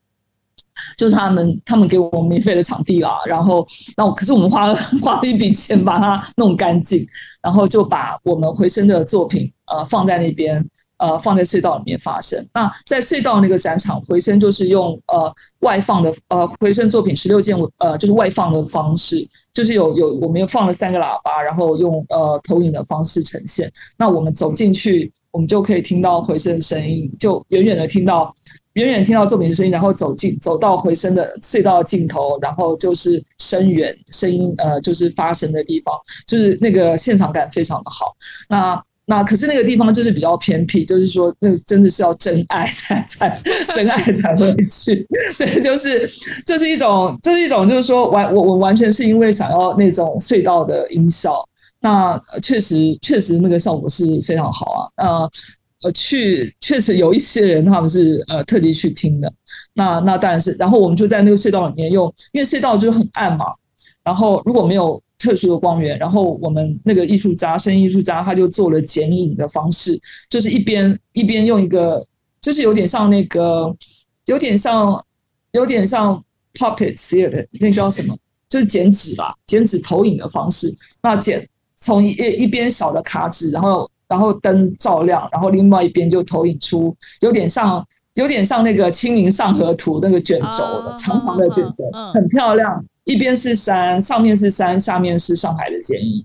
[0.99, 3.19] 就是他们他们给我们免费的场地啦。
[3.27, 7.07] 然后，那可是我们花了花了一笔钱把它弄干净，
[7.43, 10.63] 然后就把我们回声的作品呃放在那边。
[10.99, 12.45] 呃，放在隧道里面发生。
[12.55, 23.71] 那在隧道那个展场回声，就是用呃外放的呃回声作品十六件呃就是外放的方式，就是有有我们又放了三个喇叭，然后用呃投影的方式呈现。
[23.99, 28.35] 那我们走进去，我们就可以听到回声的声音，就远远的听到
[28.75, 35.95] 远远听到作品的声音，然后走进走到回声的隧道尽头，然后就是声源声音呃就是发声的地方，
[36.27, 38.15] 就是那个现场感非常的好。
[38.49, 43.41] 那那可是那个地方就是比较偏僻，就是说那真的是要真爱才 才
[43.73, 45.07] 真爱才会去。
[45.39, 46.11] 对，就是
[46.47, 51.47] 就是一种就是一种就是说完我我完全是因为想要那种隧道的音效，
[51.81, 54.81] 那确实确实那个效果是非常好啊。
[54.97, 55.31] 呃
[55.83, 59.31] 呃，去确实有一些人他们是呃特地去听的。
[59.75, 63.45] 那那当然是，然后我们就在那个隧道里面用，因为隧道就是很暗嘛，
[64.03, 64.99] 然后如果没有。
[65.25, 72.07] 特殊的光源，然后我们那个艺术家，声音艺术家，他就做了剪影的方式，就是一边一边用一个，
[72.43, 73.75] 就是有点像那个，
[74.27, 75.03] 有点像，
[75.53, 78.15] 有点像 puppet theater，那叫什么？
[78.51, 80.73] 就是剪纸吧，剪纸投影的方式。
[81.03, 87.85] 那剪从一一边小的卡纸，然后然后灯照亮，然后另外一边就投影出，有点像
[88.15, 92.85] 有点像那个《清明上河图》那个卷轴的长长的卷轴，很漂亮。
[93.05, 96.25] 一边是山，上面是山，下面是上海的剪影，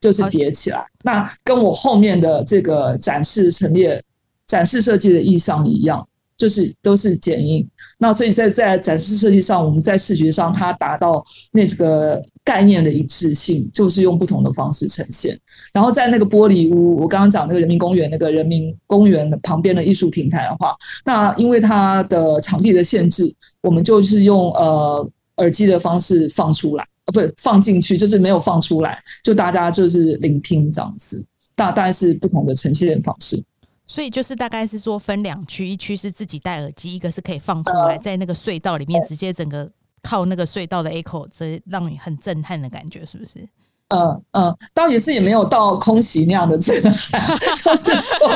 [0.00, 0.84] 就是叠起来。
[1.02, 4.00] 那跟我后面的这个展示陈列、
[4.46, 7.68] 展示设计的意象一样，就是都是剪影。
[7.98, 15.36] 那所以在在展示设计上，我们在视觉上它达到那个概念的一致性，就是用不同的方式呈现。
[15.72, 25.10] 然后在那个玻璃屋，我刚刚讲那个人民公园那个人民公园旁边的艺术平台的话，那因为它的场地的限制，我们就是用呃。
[25.40, 31.22] 耳机的方式放出来，呃，不是放进去，就是没有放出来，就大家就是聆听这样子，
[31.54, 33.42] 大大概是不同的呈现方式。
[33.86, 39.68] 所以就是大概是说分两区，一区是自己戴耳机，一个是可以放出来，在那个隧道里面直接整个
[40.00, 43.48] 靠那个隧道的 echo，这让你很震撼的感觉，是不是？
[43.90, 48.28] 嗯嗯，倒也是也没有到空袭那样的震撼，就是说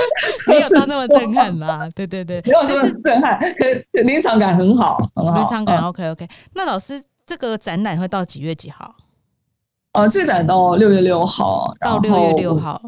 [0.48, 1.88] 没有到那么震撼啦。
[1.94, 3.38] 对对对，没有这么震撼，
[4.04, 5.38] 临场感很好，很好。
[5.38, 6.26] 临场感 OK OK。
[6.54, 8.94] 那老师，这个展览会到几月几号？
[9.92, 12.80] 呃，这个展到六月六号，到六月六号。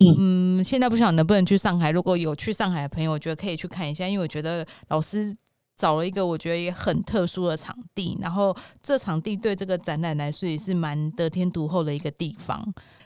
[0.00, 1.90] 嗯嗯，现在不晓得能不能去上海。
[1.92, 5.34] 如果有去上海的朋友，我觉得可以去看一下，因为我觉得老师。
[5.76, 12.60] 找了一个我觉得也很特殊的场地，然后这场地对这个展览来说也是蛮得天独厚的一个地方。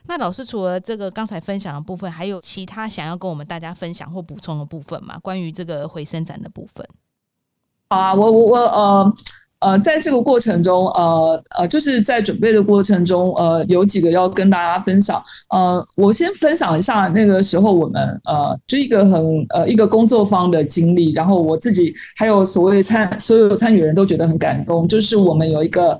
[0.05, 5.19] 那老师除了这个刚才分享的部分，还有其他想要跟我们大家分享或补充的部分吗？
[5.19, 6.87] 关于这个回声展的部分？
[7.89, 9.15] 好啊，我我我呃。
[9.61, 15.21] 呃，在这个过程中，呃呃，就是在准备的过程中，呃，有几个要跟大家分享。
[15.49, 24.87] 呃，我先分享一下那个时候我们呃，就一个很呃一个工作方的经历，然后我自己还有所谓参所有参与人都觉得很感动。
[24.87, 25.99] 就是我们有一个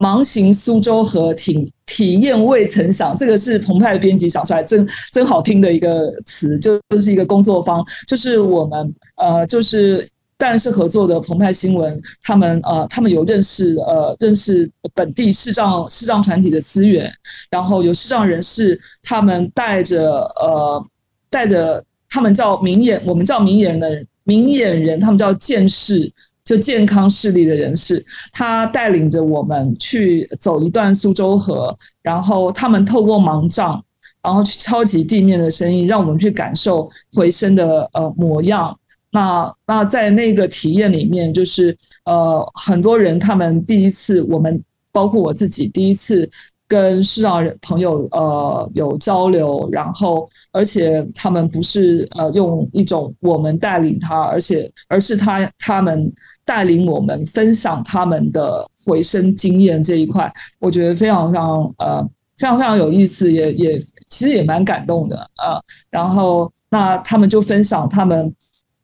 [0.00, 10.10] 盲行苏州河体体验未曾想，这个是澎湃编辑想出来，真真好听的一个词，就就是一个工作方，就是我们呃就是。
[10.38, 17.10] 当然是合作的澎湃新闻，他们呃，他们有认识呃，认识本地视障视障团体的资源，
[17.50, 20.86] 然后有视障人士，他们带着呃，
[21.30, 26.12] 带着他们叫明眼，我们叫明眼人的明眼人，他们叫健视，
[26.44, 33.82] 就健康视力的人士，他带领着我们去走一段苏州河，然后他们透过盲杖，
[34.22, 38.78] 然后去敲击地面的声音，让我们去感受回声的呃模样。
[39.16, 41.74] 那那在那个体验里面，就是
[42.04, 46.28] 呃很多人他们第一次，我们包括我自己第一次
[46.68, 56.12] 跟视障人朋友呃有交流，然后而且他们不是呃用一种我们带领他，而且而是他他们
[56.44, 62.02] 带领我们分享他们的回声经验这一块，我觉得非常非常呃
[62.36, 63.78] 非常非常有意思，也也
[64.10, 65.58] 其实也蛮感动的啊。
[65.90, 68.30] 然后那他们就分享他们。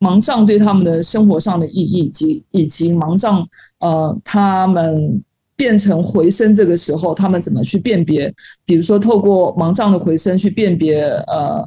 [0.02, 3.46] 盲杖对他们的生活上的意义，以及以及盲杖，
[3.78, 5.22] 呃，他们
[5.54, 8.34] 变成回声这个时候，他们怎么去辨别？
[8.64, 11.64] 比如说，透过盲杖的回声去辨别呃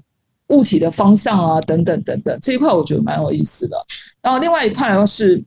[0.49, 3.77] 物体的方向啊，等等等等，这一块我觉得蛮有意思的。
[4.21, 5.41] 然后另外一块是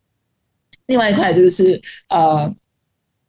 [0.86, 2.18] 另外一块，就是呃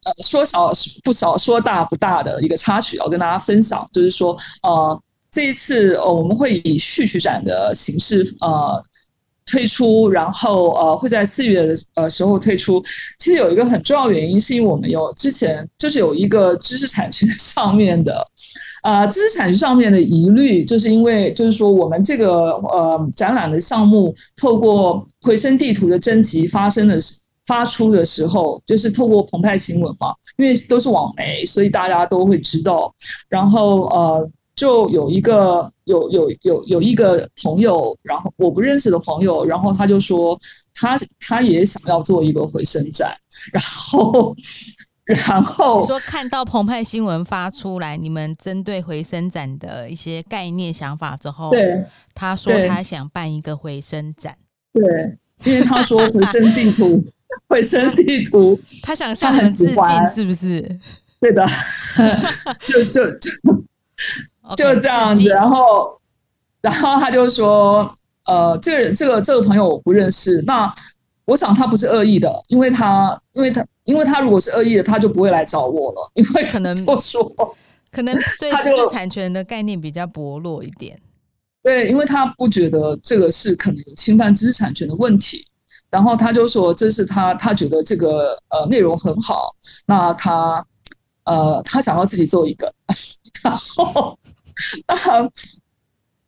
[0.06, 0.72] 呃说小
[1.04, 8.82] 不小，说大不大的一个插曲，要跟大家分享，就是说呃这一次呃我们会以序曲展的形式呃。
[9.50, 12.84] 推出，然后呃会在四月的呃时候推出。
[13.18, 18.24] 其实有一个很重要原因，是因为我们有之前就是有一个知识产权上面的，
[18.84, 27.00] 呃知识产权上面的疑虑，就是因为就是说我们这个呃展览的项目透过回声地图的征集发生的
[27.48, 32.94] 发出的时候，就是透过澎湃新闻嘛，因为都是网媒，所以大家都会知道。
[33.28, 34.30] 然后呃。
[34.60, 40.38] 就有一个有有有有一个朋友，然后我不认识的朋友，然后他就说
[40.74, 43.15] 他他也想要做一个回声展，
[43.54, 44.36] 然后
[45.06, 51.82] 然后说看到澎湃新闻发出来，你们针对回声展的一些概念想法之后，对
[52.13, 54.36] 他说他想办一个回声展，
[54.74, 54.84] 对，
[55.45, 57.02] 因为他说回声地图，
[57.48, 60.69] 回声地图，他想向很致敬，是不是？
[61.22, 61.48] 对的，
[62.67, 63.32] 就 就就。
[64.56, 65.98] 就这样子，然后，
[66.62, 67.90] 然后他就说
[68.26, 70.42] ：“呃，这个人，这个这个朋友我不认识。
[70.46, 70.74] 那
[71.26, 76.12] 我想他不是恶意的，因为他，因为他，因为他如果是恶意的，他就不会来找我了。
[76.16, 77.24] 因为可能就说，
[77.92, 81.00] 可能 对知识产权的概念比较薄弱一点。
[81.62, 85.46] 对，因为他不觉得这个是可能有侵犯知识产权的问题。
[85.92, 89.56] 然后他就说，这是他他觉得这个呃内容很好。
[89.86, 90.65] 那他
[91.26, 92.73] 呃他想要自己做一个，
[93.44, 94.17] 然后。
[94.88, 94.96] 啊，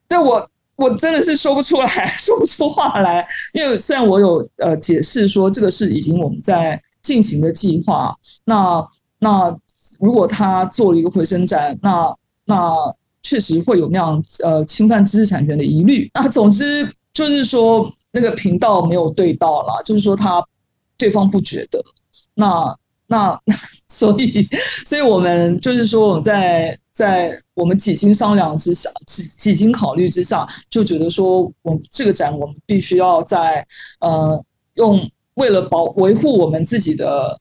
[0.07, 3.25] 对我，我真的是说不出来， 说不出话来。
[3.53, 8.15] 因为虽然我有呃解释说这个是已经我们在进行的计划，
[8.45, 8.85] 那
[9.19, 9.55] 那
[9.99, 12.15] 如果他做了一个回声展，那
[12.45, 12.75] 那
[13.23, 16.09] 确实会有那样呃侵犯知识产权的疑虑。
[16.13, 20.43] 那总之就是说那个频道没有对到了，就是说他
[20.97, 21.81] 对方不觉得。
[22.33, 22.77] 那
[23.07, 23.39] 那
[23.87, 24.47] 所以
[24.85, 26.77] 所以我们就是说我们在。
[26.93, 33.65] 在我们几经商量之下，几几经考虑之下，就觉得说，我们这个展我们必须要在
[34.01, 37.39] 呃，用为了保维护我们自己的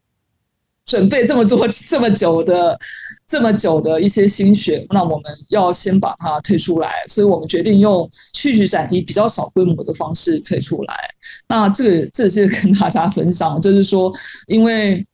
[0.87, 2.79] 准备这么多这么久的
[3.27, 10.95] 这么久的一些心血，那我们要先把它推出来，所以我们决定用续续展以比较小规模的方式推出来。
[11.49, 14.13] 那这个这是跟大家分享，就是说，
[14.47, 15.05] 因为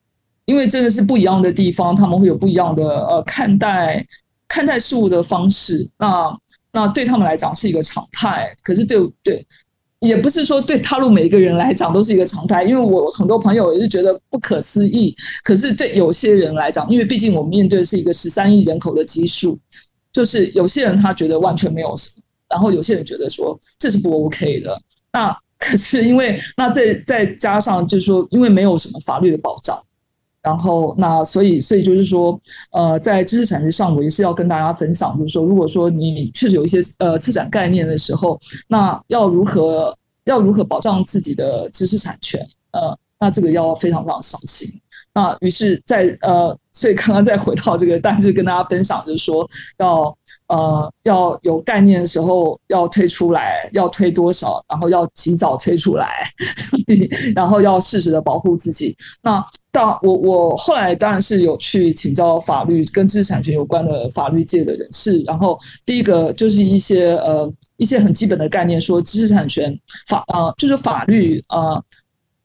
[0.45, 4.07] 因为真的是不一样的地方，他们会有不一样的呃看待。
[4.49, 6.39] 看待事物的方式，那
[6.73, 9.47] 那对他们来讲是一个常态，可是对对，
[10.01, 19.59] 也不是说对大陆每一个人来讲都是一个常态，因为我很多朋友也是觉得不可思议，可是对有些人来讲，因为毕竟我们面对的是一个十三亿人口的基数，
[20.13, 24.79] 就是有些人他觉得完全没有什么，然后有些人觉得说这是不 OK 的，
[25.13, 29.83] 那可是因为那再再加上就是说，因为没有什么法律的保障。
[30.47, 32.41] 然后，那所以，所以就是说，
[32.71, 38.39] 呃，在知识产权上，我也是要跟大家分享，就是说，如果说你确实有一些呃策展概念的时候，
[38.69, 39.93] 那要如何
[40.23, 42.41] 要如何保障自己的知识产权？
[42.71, 44.71] 呃，那这个要非常非常小心。
[45.17, 49.49] 那于是，在呃，所以刚刚再回到这个，但是跟大家分享，就是说，
[49.79, 50.15] 要
[50.49, 56.31] 呃要有概念的时候，要推出来，要推多少，然后要及早推出来，
[57.35, 58.95] 然后要适时的保护自己。
[59.23, 59.43] 那
[59.73, 69.75] 当我我后来当然是有去请教法律跟知识产权有关的法律界的人士，然后第一个就是一些呃一些很基本的概念，说知识产权
[70.09, 71.83] 法呃就是法律呃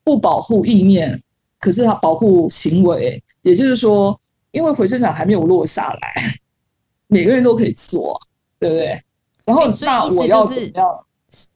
[0.06, 1.22] 不保护意念，
[1.62, 4.20] 可是它保护行为，也就是说，
[4.52, 6.14] 因为回声厂还没有落下来，
[7.08, 8.20] 每个人都可以做，
[8.60, 9.02] 对不对？
[9.46, 11.06] 然后那我要怎么样？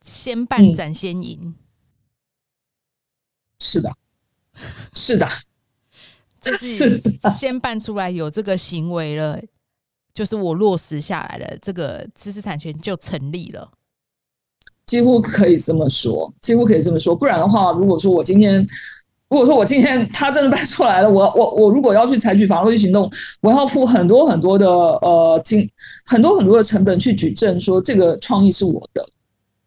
[0.02, 1.54] 先办展先赢，
[3.60, 3.92] 是的，
[4.94, 5.28] 是的。
[6.40, 7.02] 就是
[7.36, 9.42] 先办出来有这个行为了，
[10.14, 13.72] 就是我落实下来了，这个知识产权就成立了。
[14.86, 17.16] 几乎可以这么说，几乎可以这么说。
[17.16, 18.64] 不然的话，如果说我今天，
[19.30, 23.10] 如果说我今天他真的办出来了， 我我我如果要去采取法律行动，
[23.42, 25.70] 我要付很多很多的呃金，
[26.06, 29.06] 很多很多的成本去举证，说这个创意是我的。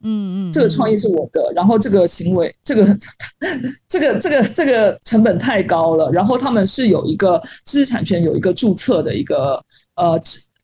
[0.01, 2.97] 嗯嗯，这个创意是我的，然后这个行为，这个
[3.89, 6.09] 这个这个这个成本太高了。
[6.13, 9.61] 然后他们是有一个知识产权有一个注册的一个
[9.97, 10.17] 呃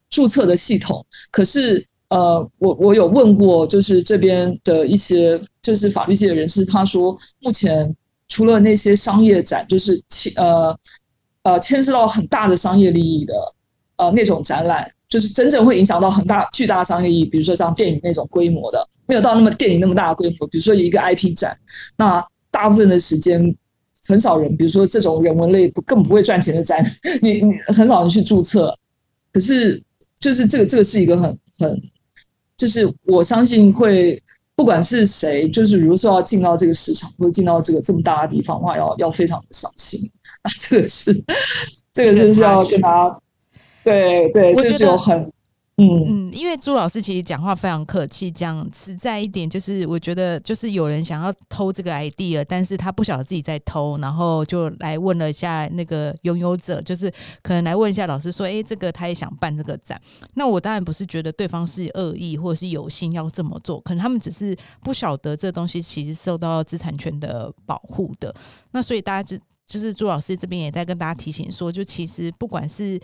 [0.08, 7.92] 注册的系统，可是呃我我有问过，就是这边的一些就是法律界的人士，他说目前
[8.34, 10.76] 除了那些商业展，就是牵呃
[11.44, 13.32] 呃牵涉到很大的商业利益的
[13.94, 14.90] 呃那种展览。
[15.06, 20.48] 就是真正会影响到很大巨大商业意义，比如说像电影那种规模的，没有到那么电影那么大的规模。
[20.48, 21.56] 比如说一个 IP 展，
[21.96, 23.54] 那大部分的时间
[24.08, 26.84] 很少人，比如说这种人文类不根本不会赚钱的展，
[27.22, 28.76] 你你很少人去注册。
[29.32, 29.80] 可是
[30.18, 31.80] 就是这个这个是一个很很，
[32.56, 34.20] 就是我相信会
[34.56, 40.00] 不管是谁，就是如果说要进到这个市场或者进到这个这么大的地方的话，要要非常的小心。
[40.42, 41.24] 啊，这个是
[41.92, 43.18] 这个就是要跟大家。
[43.82, 45.30] 对对，就是有很，
[45.76, 46.02] 嗯。
[46.06, 57.12] 嗯，因为朱老师其实讲话非常客气，讲实在一点，就是我觉得就是有人想要偷这个 idea，但是他不晓得自己在偷，然后就来问了一下那个拥有者，就是
[57.42, 60.00] 可能来问一下老师说，哎，这个他也想办这个展，
[60.34, 68.34] 那我当然不是觉得对方是恶意或者是有心要这么做，可能他们只是不晓得这东西其实受到资产权的保护的，
[68.70, 73.00] 那所以大家就就是朱老师这边也在跟大家提醒说，就其实不管是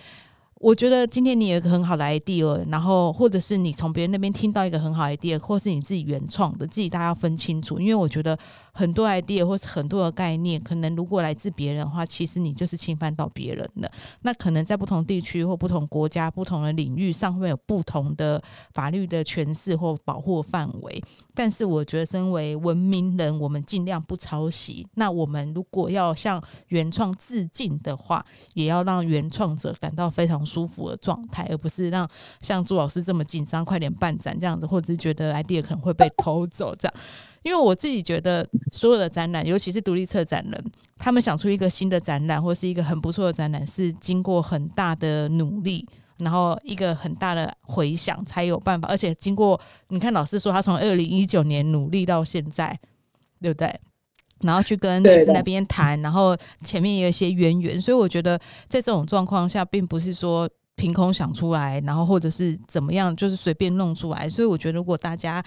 [0.60, 7.80] 我觉得今天你有一个很好的 idea，然后或者是你从别人那边听到一个很好 idea，或是你自己原创的，自己大家要分清楚。
[7.80, 8.38] 因为我觉得
[8.72, 13.90] 很多 idea 或是很多的概念，可能如果来自别人的话，其实你就是侵犯到别人的。
[14.22, 18.42] 那可能在不同地区或不同国家、不同的领域上，会有不同的
[18.72, 21.02] 法律的诠释或保护范围。
[21.34, 24.86] 但是我觉得，身为文明人，我们尽量不抄袭。
[24.94, 32.08] 那我们如果要向原创致敬的话，也要让原创者感到非常舒服的状态，而不是让
[32.40, 36.94] 像朱老师这么紧张，快点办展这样子，或者是觉得 idea 可能会被偷走这样。
[37.42, 40.64] 因为我自己觉得，所有的展览，尤其是独立策展人，
[40.98, 45.86] 他们想出一个新的展览，或是一个很不错的展览，是经过很大的努力。
[46.18, 48.86] 然后一个很大的回响才有办法。
[48.88, 52.78] 而且经过你看，老师说他从二零一九年努力到现在，
[53.40, 53.80] 对不对？
[54.40, 58.38] 然后去跟瑞士那边谈，然后前面也有一些渊源，所以我觉得
[58.68, 60.46] 在这种状况下，并不是说。
[60.76, 64.26] 凭空想出来，然后或者是怎么样，就是随便弄出来。
[64.30, 65.44] 所以我觉得，如果大家，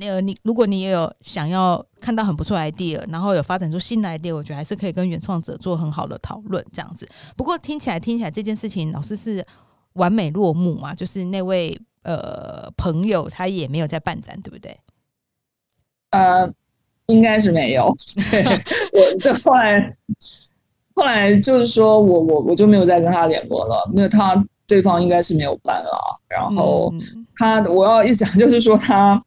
[0.00, 7.08] 呃，你如果你也有想要看到很不错 idea，然后有发展出新的 idea，我觉得还是可以跟原创者做很好的讨论，这样子。
[7.36, 9.44] 不过听起来听起来这件事情，老师是
[9.94, 10.94] 完美落幕嘛？
[10.94, 14.78] 就是那位呃朋友他也没有在办展，对不对？
[16.10, 16.52] 呃，
[17.06, 17.94] 应该是没有。
[18.30, 18.44] 对，
[18.92, 19.96] 我这后来
[20.94, 24.44] 后来就是说我我我就没有再跟他联络了，因为他。
[24.68, 26.92] 对方应该是没有办了，然后
[27.36, 29.24] 他我要一讲就是说他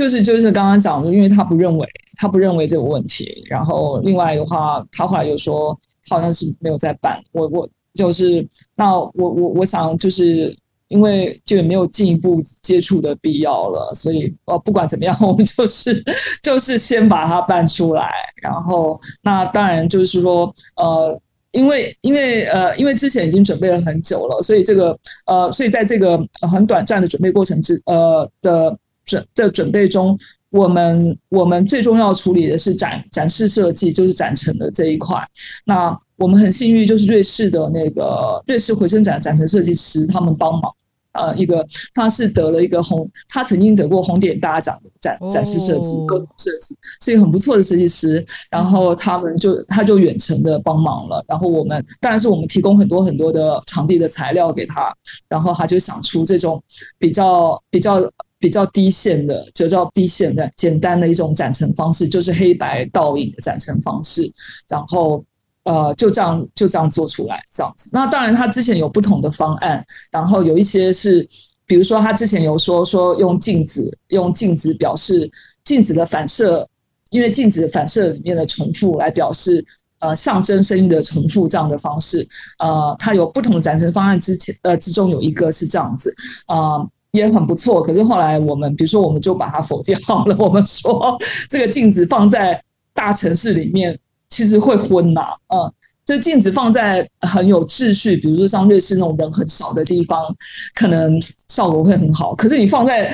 [0.00, 1.86] 就是就是刚刚讲的，因为他不认为
[2.16, 5.78] 他不认为这个问题，然后另外的话，他后来又说
[6.08, 10.56] 他好像是没有在办，我我就是那我我我想就是
[10.88, 16.02] 因为就也没有进一步接触的必要了，所以呃不管怎么样， 我们就是
[16.42, 21.20] 就是先把它办出来，然后那当然就是说呃。
[21.52, 24.96] 因为因为呃，因为之前已经准备了很久了，所以这个
[25.26, 26.16] 呃，所以在这个
[26.48, 28.78] 很短暂的准备过程之呃的
[29.10, 30.16] 准的准备中，
[30.50, 35.16] 我们我们最重要处理的是展展示设计，就是展陈的这一块。
[35.64, 40.72] 那我们很幸运，就是瑞士的那个瑞士回声展展陈设计师他们帮忙。
[41.12, 48.24] 呃，一个他是得了一个红，他曾经得过红点大奖的展展示设计、各种设计，是一个很不错的设计师。
[48.48, 51.20] 然后他们就他就远程的帮忙了。
[51.26, 54.94] 然后我们当然是我们提供很多很多的场地的材料给他，
[55.28, 56.62] 然后他就想出这种
[56.96, 57.98] 比较比较
[58.40, 64.28] 比较低线的，就叫低线的简单的一种展陈方式，就是黑白倒影的展陈方式。
[64.66, 65.24] 然后。
[65.64, 67.90] 呃，就这样就这样做出来，这样子。
[67.92, 71.28] 那当然，他之前有不同的方案，然后有一些是，
[71.66, 75.30] 比如说他之前有说说用镜子，用镜子表示
[75.62, 76.66] 镜子的反射，
[77.10, 79.62] 因为镜子反射里面的重复来表示
[79.98, 82.26] 呃象征声音的重复这样的方式。
[82.58, 86.12] 呃，他有不同的展陈方案，之前呃之中有一个是这样子，
[86.46, 86.78] 啊
[87.12, 87.82] 也很不错。
[87.82, 91.16] 可是后来我们比如说我们就把它否掉了， 我们说
[91.48, 93.98] 这个镜子放在大城市里面。
[94.32, 95.58] 其实会昏呐，嗯，
[96.06, 100.24] 就镜子放在很有秩序，比如说像瑞士那种人很少的地方，
[100.72, 102.32] 可能效果会很好。
[102.36, 103.12] 可是你放在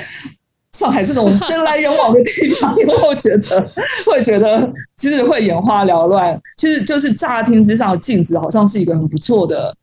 [0.74, 3.66] 上海这种人来人往的地方，你 会觉得
[4.04, 6.38] 会觉得其实会眼花缭乱。
[6.58, 9.74] 其实就是乍听之下，镜子好像是一个很不错的、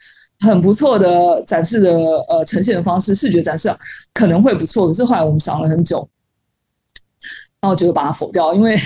[0.43, 1.91] 很不错的展示的
[2.27, 3.73] 呃呈现的方式，视觉展示
[4.13, 4.87] 可能会不错。
[4.87, 6.07] 可是后来我们想了很久。
[7.61, 8.77] 然后就把它否掉，因为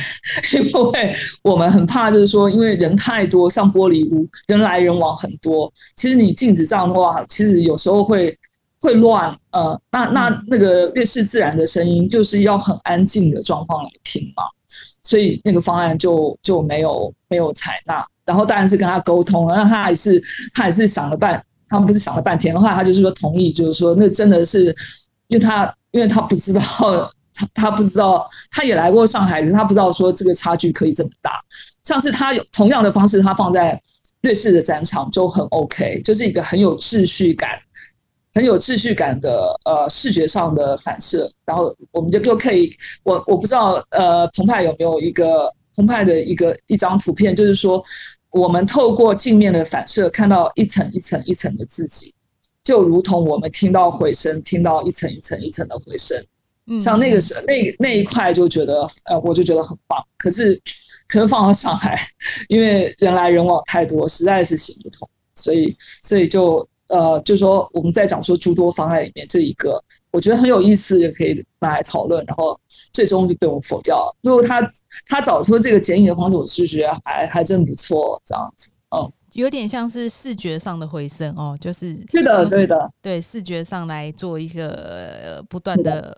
[0.54, 5.74] 因为我们很怕，就是说，因为人太多，像玻璃屋，人来人往很多。
[5.96, 8.38] 其实你镜子这样的话，其实有时候会
[8.80, 9.36] 会乱。
[9.50, 14.44] 呃，那那那个越是自然的声音，就是要很安静的状况来听嘛。
[15.02, 18.06] 所以那个方案就就没有没有采纳。
[18.26, 20.22] 然后当然是跟他沟通，然后他还是
[20.54, 24.76] 他还是想了半，他们不是想了半天的话，他就是说同意，就是说那真的是，
[25.28, 26.62] 因为他因为他不知道。
[27.40, 31.40] 他他不知道，他也来过上海，他不知道说这个差距可以这么大。
[31.84, 33.80] 上次他有同样的方式，他放在
[34.22, 37.52] 瑞士的展场就很 OK，就是一个很有秩序感、
[38.34, 41.32] 很有秩序感的呃视觉上的反射。
[41.46, 47.80] 然后我们就就可以，我我不知道呃澎湃有没有一个澎湃的一个一张图片，就是说
[48.38, 52.14] 我们透过镜面的反射看到一层一层一层的自己，
[52.64, 56.18] 就如同我们听到回声，听到一层一层一层的回声。
[56.80, 59.98] 像那个时那那一块就觉得呃，我就觉得很棒。
[60.18, 60.62] 可是，
[61.08, 61.98] 可是放到上海，
[62.50, 65.10] 因为人来人往太多，实在是行不通。
[65.36, 65.74] 所以，
[66.04, 72.24] 所以就呃，就是说我们在讲说诸多方案里面这一个，我觉得很有意思，也可以拿来讨论。
[72.26, 72.60] 然后
[72.94, 74.16] 最终就被我否掉了。
[74.22, 74.68] 如果他
[75.08, 78.70] 他找出这个剪影的方式，我是觉得还还真不错，这样子。
[78.96, 86.18] 嗯，有点像是视觉上的回声哦，就是是的，对的，对视觉上来做一个不断的。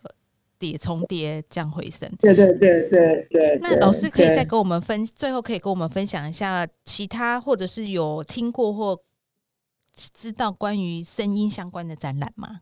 [0.59, 3.57] 叠重叠这样回声，对对对对对。
[3.61, 8.99] 那老师可以再跟我们分，最后可以跟我们分享一下其他或者是有听过或
[10.13, 12.61] 知道关于声音相关的展览吗？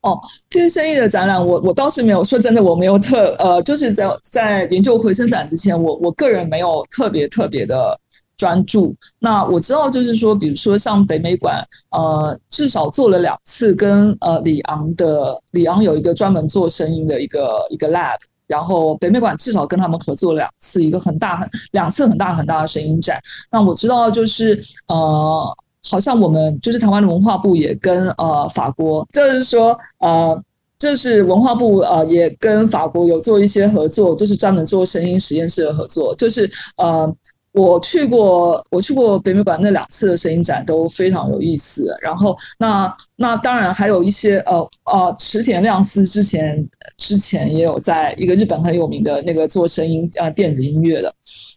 [0.00, 0.20] 哦，
[0.50, 7.98] 这些声音的展览，我我倒是没有说真的，我没有特呃，就是在在研究回声展之前，我我个人没有特别特别的。
[8.38, 8.94] 专注。
[9.18, 23.18] 那我知道，就是说，比如说像北美馆，呃，至少做了两次跟呃里昂的里昂有一个专门做声音的一个一个 lab，然后北美馆至少跟他们合作两次，一个很大很两次很大很大的声音展。
[23.50, 25.56] 那我知道，就是呃，
[25.88, 30.42] 好像我们就是台湾的文化部也跟呃法国，就是说呃，
[30.78, 37.14] 就是文化部呃也跟法国有做一些合作，就是专门做声音实验室的合作，就是呃。
[37.52, 41.88] 我去过，我去过北美馆那两次的声音展都非常有意思。
[42.02, 46.68] 然后，那那当然还有一些呃呃，池田亮司之前
[46.98, 51.10] 之前也有在一个日本很有名的那个做声音呃电子音乐的，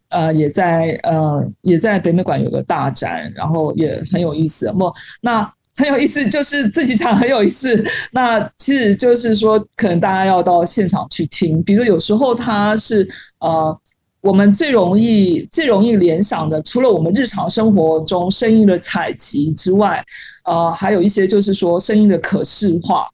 [0.10, 4.72] 呃也在呃也在北美馆有个大展，然后也很有意思。
[4.74, 5.42] 么那
[5.76, 7.84] 很有意思，就是自己讲很有意思。
[8.12, 13.08] 那其实就是说，可能大家要到现场去听，比如有时候他是
[13.40, 13.80] 呃。
[14.22, 20.04] 我们最容易、最容易联想的，除了我们日常生活中声音的采集之外，
[20.44, 23.08] 呃，还有一些就是说声音的可视化，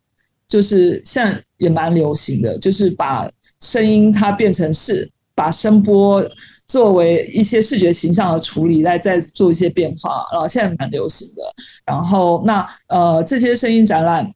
[0.47, 3.29] 就是现在也蛮流行的，就是把
[3.61, 6.27] 声音它变成是把声波
[6.67, 11.43] 作为一些视觉形象的处理，来再做一些变化，然后现在蛮流行的。
[11.85, 14.33] 然后那呃，这些声音展览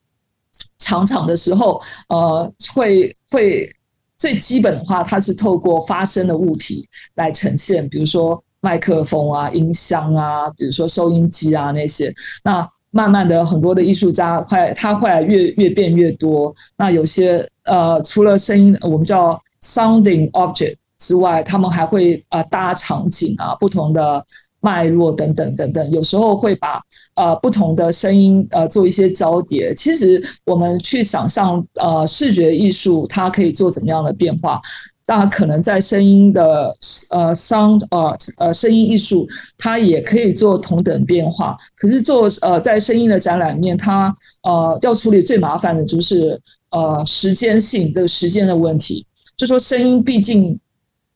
[0.77, 3.73] 场场的时候，呃，会会。
[4.21, 6.85] 最基本的话，它是透过发声的物体
[7.15, 12.13] 来呈现，比如说麦克风啊、音箱啊，比如说收音机啊那些。
[12.43, 16.53] 那慢慢的，很多的艺术家会，他会越越变越多。
[16.75, 24.25] 那有些呃，除了声音，我们叫 sounding object 之外，他们还会呃搭场景啊，不同的。
[24.61, 26.81] 脉络等等等等，有时候会把
[27.15, 29.73] 呃不同的声音呃做一些交叠。
[29.73, 34.59] 其实我们去想象呃视觉艺术它可以做怎么样的变化，
[35.07, 36.75] 那可能在声音的
[37.09, 39.25] 呃 sound art 呃声音艺术
[39.57, 41.55] 它也可以做同等变化。
[41.77, 46.37] 可是做呃在声音的展览面，它呃要处理最麻烦的就是
[46.71, 49.05] 呃时间性这个时间的问题。
[49.37, 50.59] 就说声音毕竟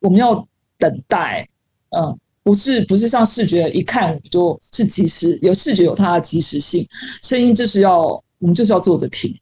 [0.03, 0.47] 我们要
[0.77, 1.49] 等待，
[1.97, 2.15] 嗯。
[2.45, 6.85] 不是不是像视觉一看就是即时，有视觉有它的即时性，
[7.21, 8.01] 声音就是要
[8.37, 9.33] 我们就是要坐着听，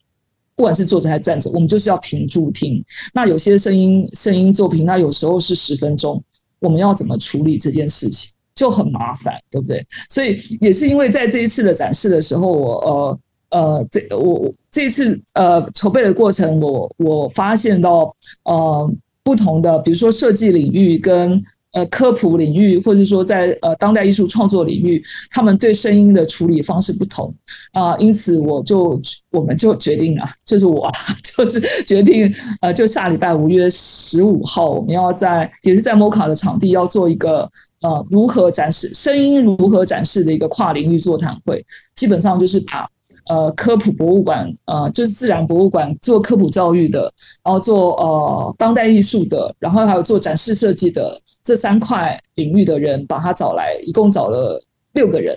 [0.56, 2.86] 不管是坐着还是站着，我们就是要停住听。
[3.12, 6.24] 那有些声音声音作品，它有时候是十分钟，
[6.60, 9.84] 我们要怎么处理这件事情就很麻烦，对不对？
[10.08, 18.94] 所以也是因为在这一次的展示的时候，我呃呃这我这一次呃筹备的过程，我我发现到呃
[19.24, 21.42] 不同的，比如说设计领域跟。
[21.74, 27.34] 呃，科普领域，或者说在呃当代艺术创作领域，他们对声音的处理方式不同
[27.72, 29.02] 啊，因此我就
[29.32, 30.92] 我们就决定了，就是我
[31.24, 37.50] 就是决定呃，就下礼拜五月十五号，我们要在也是在摩卡的场地要做一个
[37.84, 41.66] 呃如何展示声音如何展示的一个跨领域座谈会，
[41.96, 42.86] 基本上就是把
[43.28, 47.12] 呃科普博物馆呃就是自然博物馆做科普教育的，
[47.44, 51.22] 然后做呃当代艺术的，然后还有做展示设计的。
[51.44, 54.64] 这三块领域的人把他找来，一共找了
[54.94, 55.36] 六个人，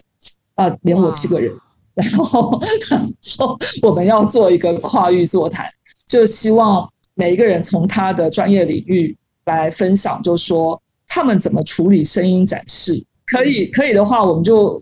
[0.54, 1.50] 啊，连我七个人，
[1.96, 2.60] 然后，
[2.90, 3.00] 然
[3.38, 5.66] 后我们要做一个跨域座谈，
[6.06, 9.16] 就希望每一个人从他的专业领域
[9.46, 10.78] 来分享，就说
[11.08, 13.02] 他们怎么处理声音展示。
[13.24, 14.80] 可以，可以的话，我们就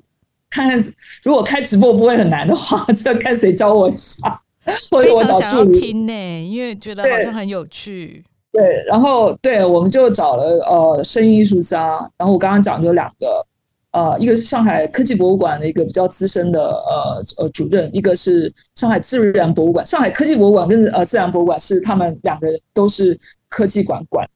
[0.52, 0.94] 看看，
[1.24, 4.40] 如果开直播不会很难的话， 就看谁教我一下，
[4.90, 6.12] 或者我找助理听呢，
[6.46, 8.22] 因为觉得好像很有趣。
[8.52, 13.46] 对，然后对，我们就找了呃声音艺术家，然后我刚刚讲就两个，
[13.92, 19.86] 呃，一个是上海科技博物馆的一个比较资深的呃呃主任，一个是上海自然博物馆。
[19.86, 24.28] 上海科技博物馆跟呃自然博物馆是他们两个人都是科技馆馆，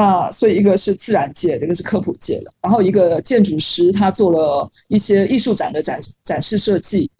[0.00, 2.50] 那所以一个是自然界的，一个是科普界的。
[2.62, 7.10] 然后一个建筑师，他做了一些艺术展的展展示设计、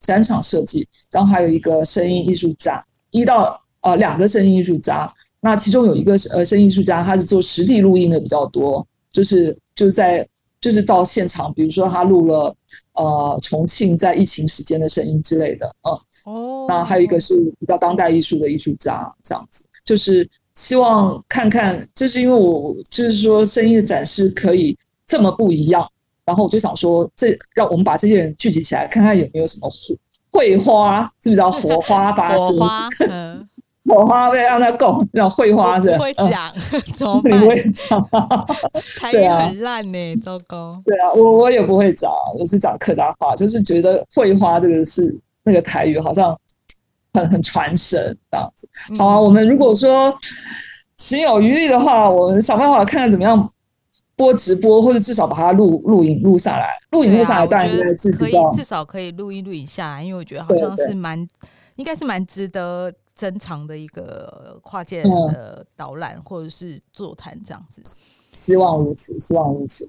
[0.00, 5.08] 展场设计，然后还有一个声音艺术家，一到呃两个声音艺术家。
[5.38, 10.28] 那其中有一个呃，声音艺术家，他是做实地录音的比较多，就是就是在
[10.60, 12.56] 就是到现场，比如说他录了
[12.94, 24.76] 呃重庆在疫情时间的声音之类的，嗯，哦，那还有一个是比较当代艺术的艺术家，这样子，就是希望看看，就是因为我就是说声音的展示可以
[25.06, 25.86] 这么不一样，
[26.24, 29.94] 然后我就想说，这让我们把这些人聚集起来，看看有没有什么火
[30.32, 33.48] 会花，是不是叫火花发生？
[33.88, 36.52] 火花被让他拱，叫绘花是不会讲，
[36.96, 37.38] 怎么办？
[37.38, 38.08] 不会讲，
[38.98, 40.82] 台语很烂呢，糟糕。
[40.84, 46.36] 对啊，我我也不会讲，我是讲客家话，就是觉得绘花这个是那个台语好像
[47.16, 48.68] 很很传神这样子。
[48.98, 50.14] 好啊，我们如果说
[50.96, 53.50] 心有余力的话，我们想办法看看怎么样
[54.14, 61.18] 播直播，或者至少把它录录影录下来，录影录下来，当然应该是可以，至少可以录音录影下来，因为我觉得好像是蛮，
[61.76, 62.92] 应该是蛮值得。
[63.16, 67.80] 珍藏的一个跨界的导览或者是座谈这样子，
[68.34, 69.88] 希望如此，希望如此。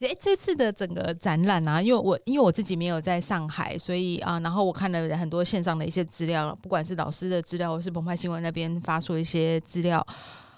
[0.00, 10.04] 哎，这次的整个展览啊，因为我因为我自己没有在上海，所以啊，然后我看了很多线上的一些资料，不管是老师的资料，或是澎湃新闻那边发出一些资料。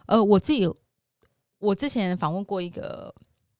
[0.06, 0.72] 呃，我自己
[1.58, 3.12] 我之前访问过一个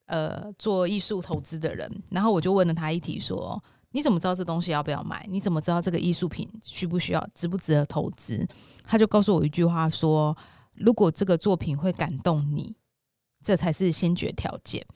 [0.07, 3.61] 呃做艺术投资的人，然后我就问了他一题，说
[3.91, 5.27] 你怎么知道这东西要不要买？
[5.29, 8.47] 你怎么知道这个艺术品需不需要、值不值得投资？
[8.85, 10.37] 他就告诉我一句话说：
[10.75, 12.73] 如果这个作品会感动你，
[13.43, 14.87] 这才是先决条件。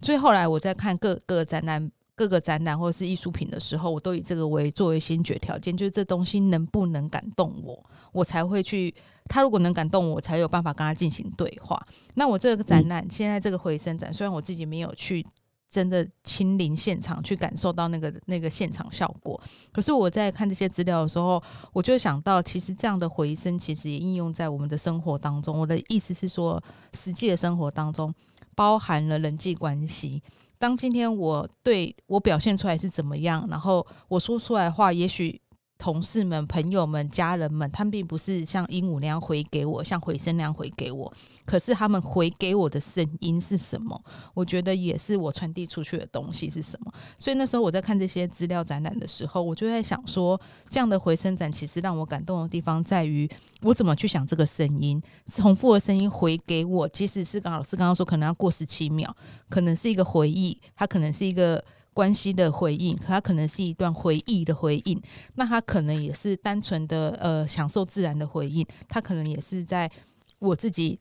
[0.00, 8.94] 所以后来我在看各个展览、各个展览或者是艺术品的时候，我都以这个为作为先决条件，就是这东西能不能感动我，我才会去。
[9.28, 11.84] 他如果能感动我，才有办法跟他进行对话。
[12.14, 15.26] 那我这个展览现在这个回声展，虽然我自己没有去
[15.68, 19.40] 真的亲临现场去感受到那个那个现场效果，
[19.72, 21.42] 可是我在看这些资料的时候，
[21.72, 25.58] 我就想到，其实这样的回声其实也应用在我们的生活当中。
[25.58, 28.14] 我的意思是说，实际的生活当中。
[28.56, 30.20] 包含了人际关系。
[30.58, 35.40] 当今天我对我表现出来是怎么样，然后我说出来话，也许。
[35.86, 41.12] 同事们、朋友们、家人们，他们并不是像鹦鹉那样回给我，像回声那样回给我。
[41.44, 44.02] 可是他们回给我的声音是什么？
[44.34, 46.92] 我觉得也是我传递出去的东西是什么。
[47.16, 53.30] 所以那时候我在看这些资料展览的时候，我就在想说，这样的回声展其实让我感动的地方在于，
[53.62, 59.16] 我怎么去想这个声音，重复的声音回给我，即使是刚老师刚刚说可能要过十七秒，
[59.48, 61.64] 可能是一个回忆，它可能是一个。
[61.96, 65.00] 关系的回应，它可能是一段回忆的回应，
[65.36, 69.90] 那它可能也是单纯的呃享受自然的回应，它可能也是在
[70.38, 71.00] 我自己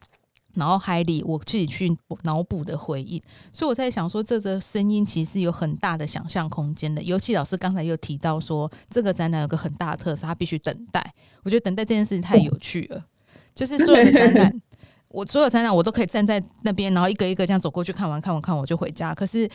[0.54, 1.94] 脑海里我自己去
[2.24, 3.22] 脑补的回应，
[3.52, 7.04] 所以我在想说，这个声音其实有很大的想象空间的。
[7.04, 11.14] 尤其老师刚才又提到说，这个展览有个很大的特色，它必须等待。
[11.44, 13.06] 我觉得等待这件事情太有趣了，
[13.54, 14.62] 就是所有的展览，
[15.10, 19.50] 我所有展览我都可以站在那边，然后一个一个这样走过去看完看完看完我就回家，可是。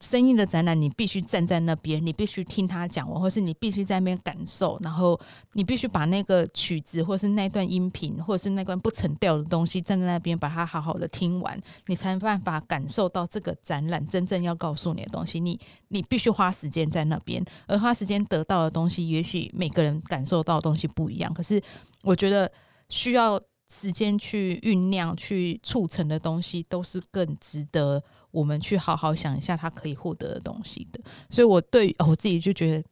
[0.00, 5.18] 声音的展览，你必须站在那边，你必须听他讲完，或是你必须在那边感受，然后
[5.54, 15.40] 你必须把那个曲子，或是那段音频，或者是那段不成调的东西，站在那边把它好好的听完，你才办法感受到这个展览真正要告诉你的东西。
[15.40, 21.32] 你你必须花时间在那边，而花时间得到的东西，也许每个人感受到的东西不一样。
[21.32, 21.60] 可是
[22.02, 22.52] 我觉得
[22.90, 23.40] 需要。
[23.68, 28.00] 时间去酝酿、去促成的东西，都是更值得
[28.36, 31.00] 我们去好好想一下，他可以获得的东西的。
[31.30, 32.84] 所以，我对我自己就觉得，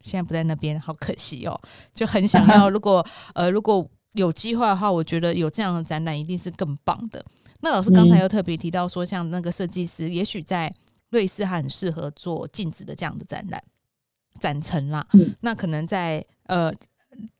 [0.00, 1.60] 现在不在那边，好可惜哦，
[1.92, 2.70] 就很想要。
[2.70, 7.22] 如果 呃，如果有机会的话，我觉得有这样的展览一定是更棒的。
[7.60, 10.74] 那老师刚才又特别提到说，像那个设计师，也许在
[11.10, 13.62] 瑞士很适合做镜子的这样的展览
[14.40, 15.06] 展陈啦。
[15.40, 16.72] 那可能在呃。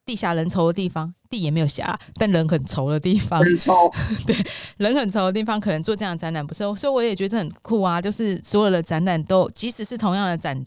[0.05, 3.93] 地下人稠的地方，地也没有狭，但人很稠的地方，很稠。
[4.27, 4.37] 对，
[4.77, 8.01] 人很稠的地方，可能做这样的展览不是，所以我也觉得很酷啊。
[8.01, 10.65] 就是所有的展览都，即使是同样的展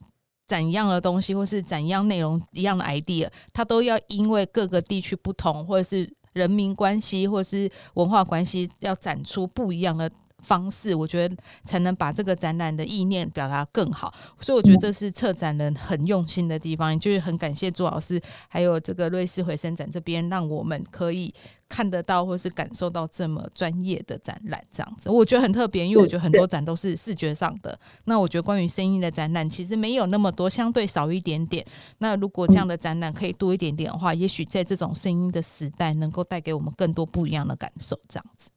[0.48, 10.10] 展一样的东西，或是展一样内容一样的 idea，它都要因为各个地区不同，或者是人民关系，或者是文化关系，要展出不一样的。
[10.42, 11.36] 方式，我觉得
[11.66, 21.34] 才能把这个展览的意念表达更好，所以我觉得这是策展人很用心的地方，就是很感谢朱老师，还有这个瑞士回声展这边，让我们可以
[21.68, 25.10] 看得到或是感受到这么专业的展览，这样子。
[25.10, 31.66] 我觉得很特别，因为我觉得很多展都是视觉上的，那我觉得关于声音的展览其实没有那么多，相对少一点点。
[32.00, 38.50] 那如果这样的展览可以多一点点的话，也许在这种声音的时代，能够带给我们更多不一样的感受，这样子。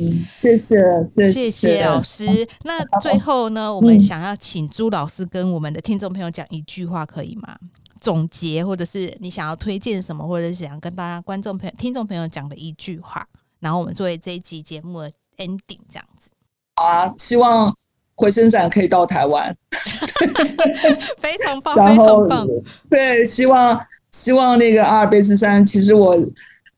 [0.00, 0.78] 嗯，谢谢
[1.08, 2.24] 谢谢老师。
[2.62, 7.58] 那最后呢，我们想要请朱老师跟我们的听众朋友讲一句话，可以吗？
[8.00, 13.26] 总结，或者是你想要推荐什么，或者是想要跟大家观众朋友、听众朋友讲的一句话，
[13.58, 16.30] 然后我们作为这一集节目的 ending 这样子。
[16.76, 17.76] 好啊，希望
[18.14, 19.52] 回声展可以到台湾，
[21.18, 22.46] 非常棒，非常棒。
[22.88, 23.76] 对，希望
[24.12, 26.16] 希望那个阿尔卑斯山，其实我。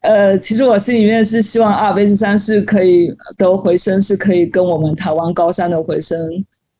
[0.00, 6.18] 呃，其实我心里面是希望阿尔卑斯山是可以的回声，是可以跟我们台湾高山的回声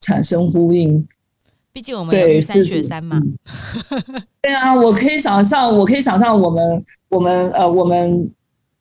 [0.01, 1.07] 产生呼应。
[1.71, 3.21] 毕竟我们有三雪山嘛。
[4.41, 8.27] 对啊，我可以想象，我可以想象我们我们呃我们，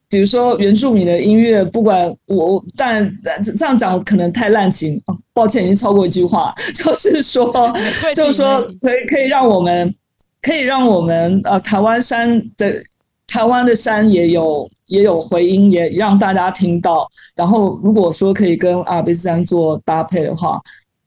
[0.10, 3.14] 比如说原住民的音乐，不管我，但
[3.44, 5.02] 这样讲可能太滥情，
[5.34, 7.74] 抱歉，已经超过一句话， 就是说，
[8.16, 9.94] 就是说，可以可以让我们，
[10.42, 12.74] 可以让我们呃台湾山的。
[13.30, 17.08] 台湾的山也有也有回音，也让大家听到。
[17.36, 20.60] 然后，如果说可以跟阿尔卑斯山做搭配的话，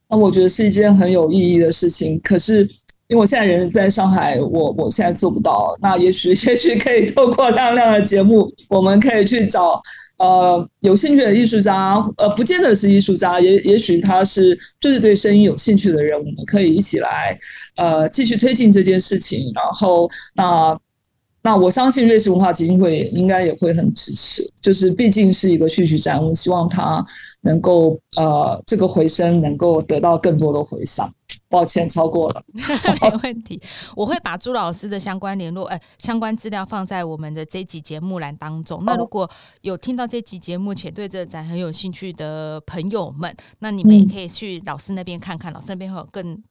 [0.09, 2.21] 那我觉得是一件很有意义的事情。
[2.23, 2.63] 可是，
[3.09, 5.77] 因为我现在人在上海，我我现在做不到。
[5.83, 9.83] 那也许 也许可以透过亮亮的节目，我们可以去找
[10.19, 17.37] 呃有兴趣的艺术家，呃，不见得是艺术家，也也许他是就是对声音有兴趣的人，我们可以一起来
[17.77, 19.51] 呃继续推进这件事情。
[19.55, 20.79] 然后那
[21.43, 27.05] 那我相信瑞士文化基金会应该也会很支持，就是毕竟是一个序曲展，我希望它
[27.41, 31.13] 能够呃这个回声能够得到更多的回响。
[31.49, 32.43] 抱歉，超过了，
[33.03, 33.61] 没问题。
[33.95, 38.83] 我会把朱老师的相关联络、呃相关资料放在我们的这集节目栏当中。
[38.87, 39.31] 那如果
[39.61, 46.43] 有听到这集节目且对这个展很有兴趣的朋友们，那你们也可以去老师那边看看，老师那边会有更。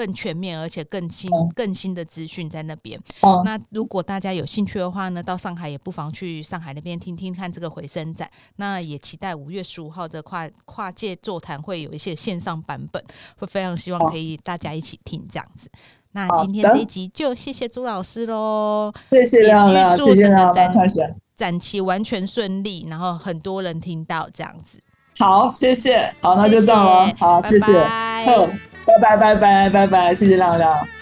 [0.00, 2.98] 更全面而且更新更新的资讯在那边。
[3.44, 8.26] 那如果大家有兴趣的话呢，到上海也不妨去上海那边听听看这个回声展。
[8.56, 13.04] 那也期待五月十五号的跨跨界座谈会有一些线上版本，
[13.36, 15.68] 会非常希望可以大家一起听这样子。
[16.12, 20.74] 那今天这一集就谢谢朱老师喽，谢谢亮亮，谢谢亮亮，
[21.36, 24.78] 展期完全顺利，然后很多人听到这样子。
[25.18, 28.69] 好，谢谢，好，那就这样了，好，谢谢。
[28.84, 30.99] 拜拜拜拜拜拜，谢谢亮亮。